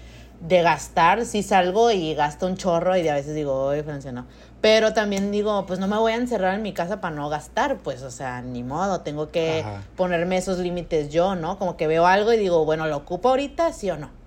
[0.40, 4.12] de gastar, si salgo y gasto un chorro y de a veces digo, oye, Francia,
[4.12, 4.26] no.
[4.60, 7.78] Pero también digo, pues no me voy a encerrar en mi casa para no gastar,
[7.78, 9.82] pues, o sea, ni modo, tengo que Ajá.
[9.96, 11.58] ponerme esos límites yo, ¿no?
[11.58, 14.22] Como que veo algo y digo, bueno, ¿lo ocupo ahorita, sí o no?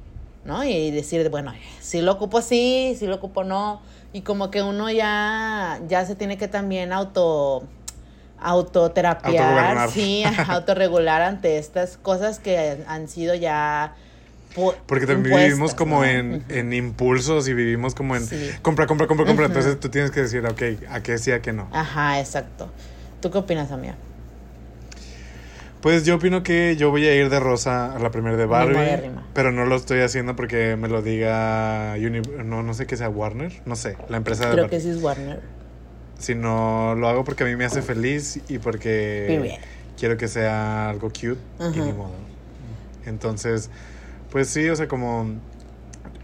[0.46, 0.64] ¿no?
[0.64, 3.82] Y decir, bueno, si lo ocupo sí, si lo ocupo no.
[4.16, 7.68] Y como que uno ya, ya se tiene que también auto
[8.40, 13.94] autoterapiar, sí, autorregular ante estas cosas que han sido ya
[14.88, 16.06] Porque también vivimos como ¿no?
[16.06, 18.52] en, en impulsos y vivimos como en Sí.
[18.62, 19.48] compra, compra, compra, compra.
[19.48, 21.68] Entonces tú tienes que decir, ok, a qué sí, a qué no.
[21.74, 22.70] Ajá, exacto.
[23.22, 23.96] ¿Tú qué opinas, amiga?
[25.86, 29.12] Pues yo opino que yo voy a ir de rosa a la primera de Barbie.
[29.36, 33.08] Pero no lo estoy haciendo porque me lo diga Uni- no, no sé qué sea
[33.08, 34.78] Warner, no sé, la empresa de Creo Barbie.
[34.78, 35.42] que sí es Warner.
[36.18, 39.60] Sino lo hago porque a mí me hace feliz y porque
[40.00, 41.38] quiero que sea algo cute
[41.76, 42.14] y ni modo.
[43.06, 43.70] Entonces,
[44.32, 45.36] pues sí, o sea, como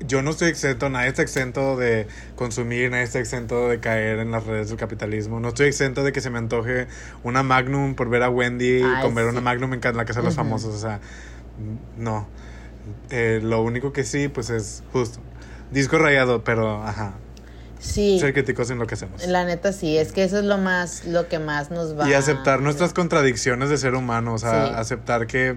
[0.07, 4.31] yo no estoy exento, nadie está exento de consumir, nadie está exento de caer en
[4.31, 5.39] las redes del capitalismo.
[5.39, 6.87] No estoy exento de que se me antoje
[7.23, 9.43] una Magnum por ver a Wendy Ay, con ver una sí.
[9.43, 10.43] Magnum en la casa de los Ujú.
[10.43, 10.75] famosos.
[10.75, 10.99] O sea,
[11.97, 12.27] no.
[13.09, 15.19] Eh, lo único que sí, pues es justo.
[15.71, 17.13] Disco rayado, pero ajá.
[17.79, 18.19] Sí.
[18.19, 19.25] ser críticos en lo que hacemos.
[19.25, 22.13] La neta sí, es que eso es lo más, lo que más nos va Y
[22.13, 24.73] aceptar nuestras contradicciones de ser humano, o sea, Sí.
[24.75, 25.55] aceptar que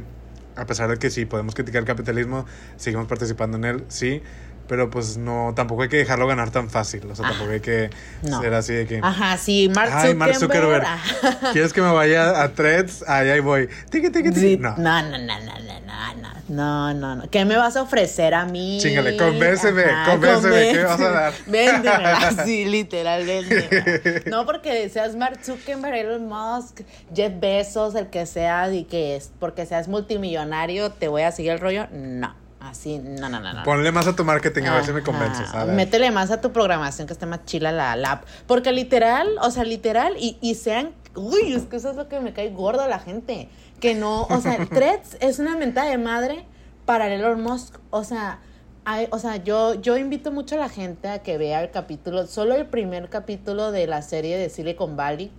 [0.57, 2.47] a pesar de que sí podemos criticar el capitalismo,
[2.77, 4.23] seguimos participando en él, sí,
[4.67, 7.11] pero pues no, tampoco hay que dejarlo ganar tan fácil.
[7.11, 8.41] O sea, ah, tampoco hay que ah, no.
[8.41, 9.01] ser así de que.
[9.03, 10.07] Ajá, sí, Mark Zuckerberg.
[10.07, 10.85] Ay, Mark Zuckerberg.
[10.87, 11.51] Ah".
[11.53, 13.05] ¿Quieres que me vaya a threads?
[13.07, 13.69] Ahí, ahí voy.
[13.91, 14.59] Tique, tique, tique.
[14.59, 14.77] No.
[14.77, 15.03] no.
[15.03, 17.31] no, no, no, no, no, no, no, no.
[17.31, 18.79] ¿Qué me vas a ofrecer a mí?
[18.81, 20.73] Chingale, convénceme, Ajá, convénceme, convénceme.
[20.73, 21.33] ¿Qué me vas a dar?
[21.47, 24.23] Véndeme, así, literal, véndeme.
[24.27, 26.81] No porque seas Mark Zuckerberg, Elon Musk,
[27.15, 31.53] Jeff Bezos, el que sea, y que es, porque seas multimillonario, te voy a seguir
[31.53, 31.87] el rollo.
[31.93, 33.62] No así, no, no, no, no.
[33.65, 35.53] Ponle más a tu marketing a ver si me convences.
[35.55, 35.75] A ver.
[35.75, 38.25] Métele más a tu programación que esté más chila la, la app.
[38.47, 40.93] Porque literal, o sea, literal, y, y sean.
[41.15, 43.49] Uy, es que eso es lo que me cae gordo a la gente.
[43.81, 46.45] Que no, o sea, Threads es una mentada de madre
[46.87, 47.77] para Elon Musk.
[47.91, 48.41] O sea,
[48.85, 52.27] hay- o sea, yo, yo invito mucho a la gente a que vea el capítulo,
[52.27, 55.31] solo el primer capítulo de la serie de Silicon Valley.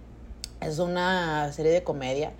[0.61, 2.31] Es una serie de comedia.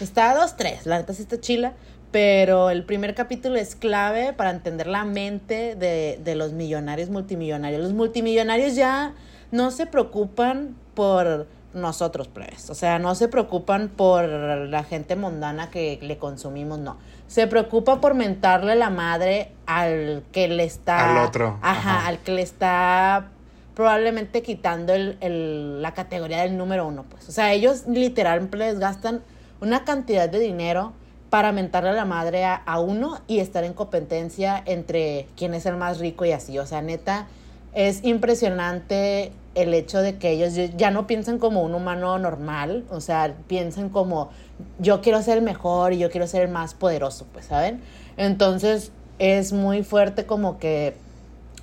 [0.00, 1.72] Está a dos, tres, la neta sí está chila.
[2.14, 7.82] Pero el primer capítulo es clave para entender la mente de, de los millonarios multimillonarios.
[7.82, 9.14] Los multimillonarios ya
[9.50, 12.70] no se preocupan por nosotros, plebes.
[12.70, 16.98] O sea, no se preocupan por la gente mundana que le consumimos, no.
[17.26, 21.18] Se preocupa por mentarle la madre al que le está...
[21.20, 22.06] Al otro, Ajá, ajá.
[22.06, 23.26] al que le está
[23.74, 27.28] probablemente quitando el, el- la categoría del número uno, pues.
[27.28, 29.20] O sea, ellos literalmente les gastan
[29.60, 30.92] una cantidad de dinero
[31.34, 35.66] para mentarle a la madre a, a uno y estar en competencia entre quién es
[35.66, 36.60] el más rico y así.
[36.60, 37.26] O sea, neta,
[37.72, 43.00] es impresionante el hecho de que ellos ya- no piensan como un humano normal, o
[43.00, 44.28] sea, piensan como
[44.78, 47.80] yo quiero ser el mejor y yo quiero ser el más poderoso, pues, ¿saben?
[48.16, 50.94] Entonces es muy fuerte como que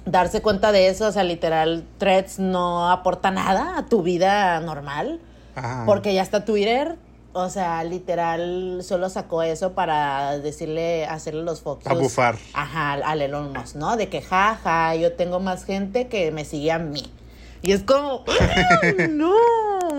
[0.05, 5.22] darse cuenta de eso, o sea, literal, Threads no aporta nada a tu vida normal,
[5.55, 5.84] Ajá.
[5.86, 6.97] porque ya está Twitter,
[7.34, 11.88] o sea, literal, solo sacó eso para decirle, hacerle los focos.
[11.88, 12.36] A bufar.
[12.53, 13.95] Ajá, al- Elon Musk, ¿no?
[13.97, 17.11] De que, jaja, yo tengo más gente que me sigue a mí.
[17.61, 18.23] Y es como,
[19.09, 19.36] no,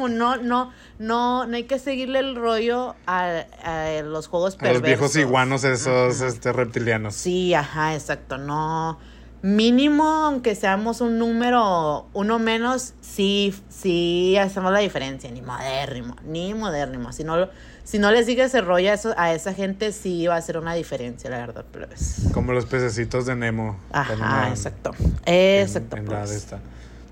[0.09, 4.81] no, no, no, no hay que seguirle el rollo a, a los juegos A perversos.
[4.83, 6.27] los viejos iguanos esos Ajá.
[6.27, 7.15] este, reptilianos.
[7.15, 8.37] Sí, ajá, exacto.
[8.39, 8.99] No.
[9.43, 15.31] Mínimo, aunque seamos un número uno menos, sí, sí hacemos la diferencia.
[15.33, 17.13] Ni modérrimo, ni modérrimo.
[17.13, 17.49] Si no,
[17.83, 20.59] si no les sigue ese rollo a, eso- a esa gente, sí va a ser
[20.59, 21.65] una diferencia, la verdad.
[21.73, 23.79] Pero es- Como los pececitos de Nemo.
[23.91, 24.93] Ajá, andaban exacto.
[25.25, 25.97] en- Exacto.
[25.97, 26.47] en pues.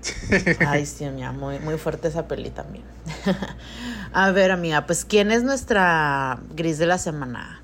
[0.67, 2.85] Ay, sí, amiga, muy, muy fuerte esa peli también.
[4.13, 7.60] a ver, amiga, pues, ¿quién es nuestra gris de la semana?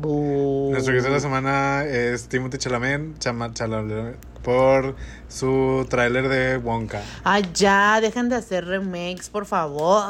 [0.00, 4.94] Nuestro guest de la semana es Timothy Chalamet, Chama- Chalamet por
[5.28, 7.02] su tráiler de Wonka.
[7.24, 10.02] Ay, ya, dejen de hacer remakes, por favor.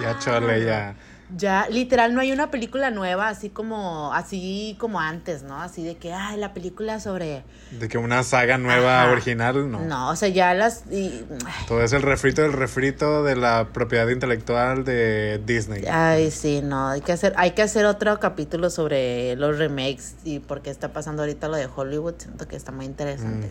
[0.00, 0.94] Ya chole, ya.
[1.36, 5.60] Ya, literal, no hay una película nueva así como, así como antes, ¿no?
[5.60, 7.42] Así de que, ay, la película sobre...
[7.72, 9.10] De que una saga nueva, Ajá.
[9.10, 9.80] original, no.
[9.80, 10.84] No, o sea, ya las...
[10.90, 11.24] y-
[11.66, 15.84] Todo es el refrito del refrito de la propiedad intelectual de Disney.
[15.90, 20.38] Ay, sí, no, hay que hacer, hay que hacer otro capítulo sobre los remakes y
[20.38, 23.48] por qué está pasando ahorita lo de Hollywood, siento que está muy interesante.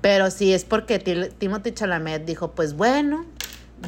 [0.00, 3.24] Pero sí, es porque Timothy Chalamet dijo, pues bueno,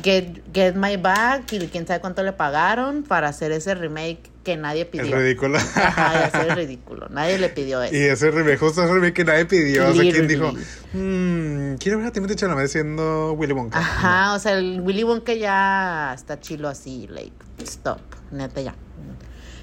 [0.02, 4.56] get, get my back y quién sabe cuánto le pagaron para hacer ese remake que
[4.56, 5.16] nadie Es pidió.
[5.16, 5.56] ridículo.
[5.58, 7.08] Ajá, el ridículo.
[7.08, 7.94] Nadie le pidió eso.
[7.94, 9.88] y ese remake, justo ese remake que nadie pidió.
[9.88, 10.52] O sea, ¿quién dijo?
[10.52, 11.72] Literally.
[11.72, 13.78] "Mm, quiero ver a Timothy Chalamet siendo Willy Wonka.
[13.78, 17.32] Ajá, o sea, el Willy Wonka ya está chilo así, like,
[17.62, 18.00] stop,
[18.32, 18.74] neta ya.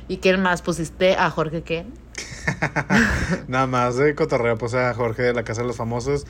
[0.07, 1.85] ¿Y quién más pusiste a Jorge qué?
[3.47, 6.25] Nada más de cotorreo, pues a Jorge de la Casa de los Famosos.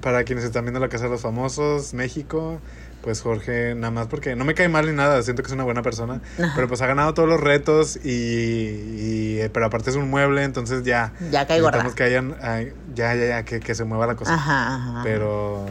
[0.00, 2.60] Para quienes están viendo la Casa de los Famosos, México,
[3.04, 5.64] pues Jorge, nada más porque no me cae mal ni nada, siento que es una
[5.64, 6.22] buena persona.
[6.38, 6.52] Ajá.
[6.56, 10.42] Pero pues ha ganado todos los retos y, y- eh, pero aparte es un mueble,
[10.42, 11.12] entonces ya.
[11.30, 11.84] Ya cae gorda.
[11.94, 14.32] que hayan, ay, ya, ya, ya, que, que se mueva la cosa.
[14.32, 15.00] Ajá, ajá.
[15.04, 15.66] Pero,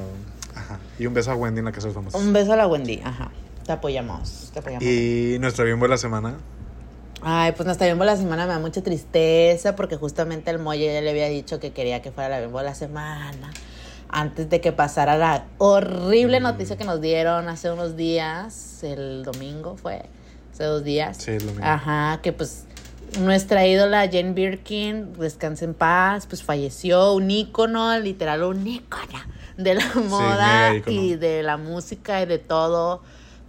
[0.55, 0.77] ajá.
[0.99, 2.21] Y un beso a Wendy en la Casa de los Famosos.
[2.21, 3.31] Un beso a la Wendy, ajá.
[3.65, 4.84] Te apoyamos, te apoyamos.
[4.86, 6.36] Y nuestro bimbo de la semana.
[7.23, 10.93] Ay, pues nuestra bimbo de la semana me da mucha tristeza porque justamente el Molle
[10.93, 13.49] ya le había dicho que quería que fuera la bimbo de la semana
[14.14, 16.43] antes de que pasara la horrible Mm.
[16.43, 20.03] noticia que nos dieron hace unos días, el domingo fue,
[20.53, 21.18] hace dos días.
[21.18, 21.66] Sí, es lo mismo.
[21.66, 22.66] Ajá, que pues
[23.20, 29.20] nuestra ídola Jane Birkin, descanse en paz, pues falleció, un ícono, literal un ícono
[29.57, 33.01] de la moda y de la música y de todo,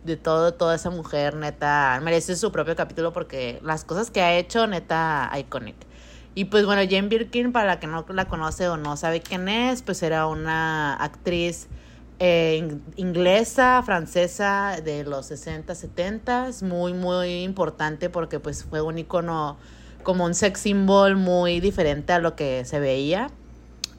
[0.05, 4.35] de todo, toda esa mujer, neta, merece su propio capítulo porque las cosas que ha
[4.37, 5.77] hecho, neta, iconic.
[6.35, 9.49] Y pues bueno, Jane Birkin, para la que no la conoce o no sabe quién
[9.49, 11.69] es, pues era una actriz
[12.19, 18.81] eh, in- inglesa, francesa de los 60, 70, es muy, muy importante porque pues fue
[18.81, 19.57] un icono
[20.03, 23.31] como un sex symbol muy diferente a lo que se veía.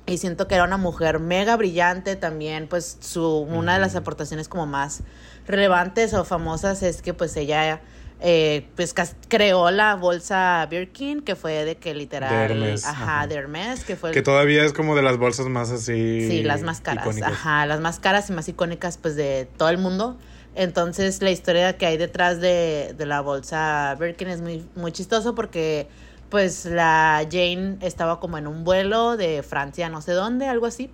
[0.05, 4.47] Y siento que era una mujer mega brillante también, pues su, una de las aportaciones
[4.47, 5.01] como más
[5.47, 7.81] relevantes o famosas es que pues ella
[8.21, 8.93] eh, pues
[9.27, 13.27] creó la bolsa Birkin, que fue de que literal, De Hermes, ajá, ajá.
[13.27, 16.27] de Hermes, que fue el- Que todavía es como de las bolsas más así.
[16.27, 17.03] Sí, las más caras.
[17.05, 17.31] icónicas.
[17.33, 20.17] Ajá, las más caras y más icónicas pues de todo el mundo.
[20.55, 25.35] Entonces la historia que hay detrás de, de la bolsa Birkin es muy, muy chistoso
[25.35, 25.87] porque
[26.29, 30.89] pues la Jane estaba como en un vuelo de Francia, no sé dónde, algo así,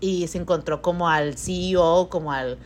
[0.00, 2.58] y se encontró como al CEO, como al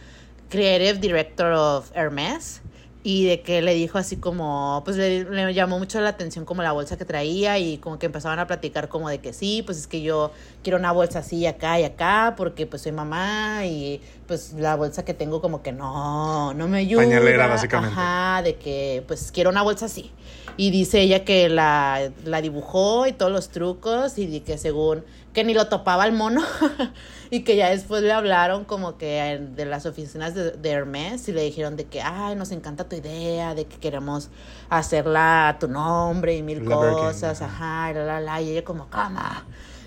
[0.49, 2.61] Creative Director of Hermes.
[3.03, 6.63] Y de que le dijo así como, pues le, le llamó mucho la atención como
[6.63, 9.79] la bolsa que traía y como que empezaban a platicar como de que sí, pues
[9.79, 10.33] es que yo
[10.63, 15.03] quiero una bolsa así acá y acá porque pues soy mamá y pues la bolsa
[15.03, 17.03] que tengo como que no, no me ayuda.
[17.03, 17.99] Pañalera, básicamente.
[17.99, 20.11] Ajá, de que pues quiero una bolsa así.
[20.59, 25.05] Y dice ella que la, la dibujó y todos los trucos y de que según
[25.33, 26.43] que ni lo topaba el mono
[27.31, 31.33] y que ya después le hablaron como que de las oficinas de, de Hermes y
[31.33, 34.31] le dijeron de que, ay, nos encanta tu idea, de que queremos
[34.69, 37.43] hacerla a tu nombre y mil La cosas, ajá.
[37.43, 39.21] ajá, y la, la, la, y ella como, ¿cómo?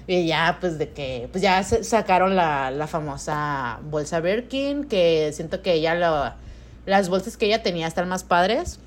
[0.07, 5.31] Y ya, pues, de que, pues ya se- sacaron la, la famosa bolsa Birkin, que
[5.33, 6.33] siento que ella lo,
[6.85, 8.79] las bolsas que ella tenía están más padres.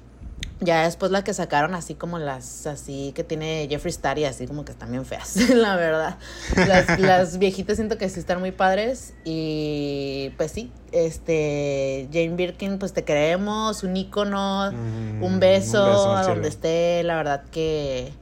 [0.60, 4.46] Ya después la que sacaron así como las así que tiene Jeffree Star y así
[4.46, 6.16] como que están bien feas, la verdad.
[6.56, 12.78] Las, las viejitas siento que sí están muy padres y pues sí, este Jane Birkin
[12.78, 16.34] pues te queremos, un ícono, Mm, un beso, un beso al a cielo.
[16.34, 18.12] donde esté, la verdad que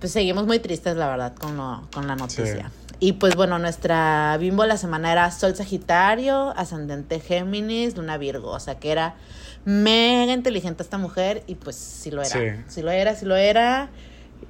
[0.00, 2.70] pues seguimos muy tristes la verdad con, lo- con la noticia.
[3.00, 8.60] Y pues bueno, nuestra bimbo la semana era Sol Sagitario, Ascendente Géminis, Luna Virgo, o
[8.60, 9.14] sea que era
[9.64, 12.30] mega inteligente esta mujer y pues sí lo era.
[12.30, 12.62] Sí.
[12.68, 13.90] Sí lo era, sí lo era.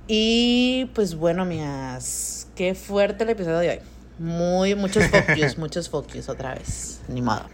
[0.07, 3.79] Y pues bueno, amigas, qué fuerte el episodio de hoy.
[4.19, 7.01] Muy, muchos focus, muchos focus otra vez.
[7.09, 7.45] Ni modo.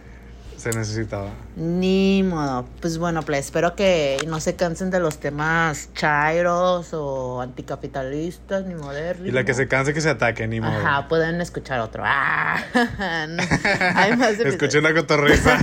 [0.65, 1.29] Se necesitaba.
[1.55, 2.65] Ni modo.
[2.81, 8.73] Pues bueno, pues espero que no se cansen de los temas chairos o anticapitalistas ni
[8.73, 9.27] modernos.
[9.27, 10.75] Y la que se canse que se ataque, ni modo.
[10.75, 12.01] Ajá, pueden escuchar otro.
[12.03, 12.57] Ah.
[13.95, 14.55] Hay más episodios.
[14.55, 15.55] Escuché una cotorriza.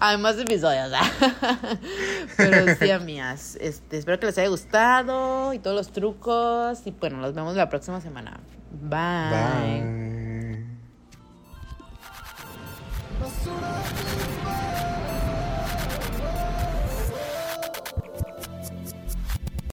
[0.00, 0.90] Hay más episodios.
[2.36, 3.56] Pero sí, amigas.
[3.60, 6.80] Este, espero que les haya gustado y todos los trucos.
[6.84, 8.40] Y bueno, nos vemos la próxima semana.
[8.72, 9.30] Bye.
[9.30, 10.31] Bye.
[13.22, 14.91] Basura, please,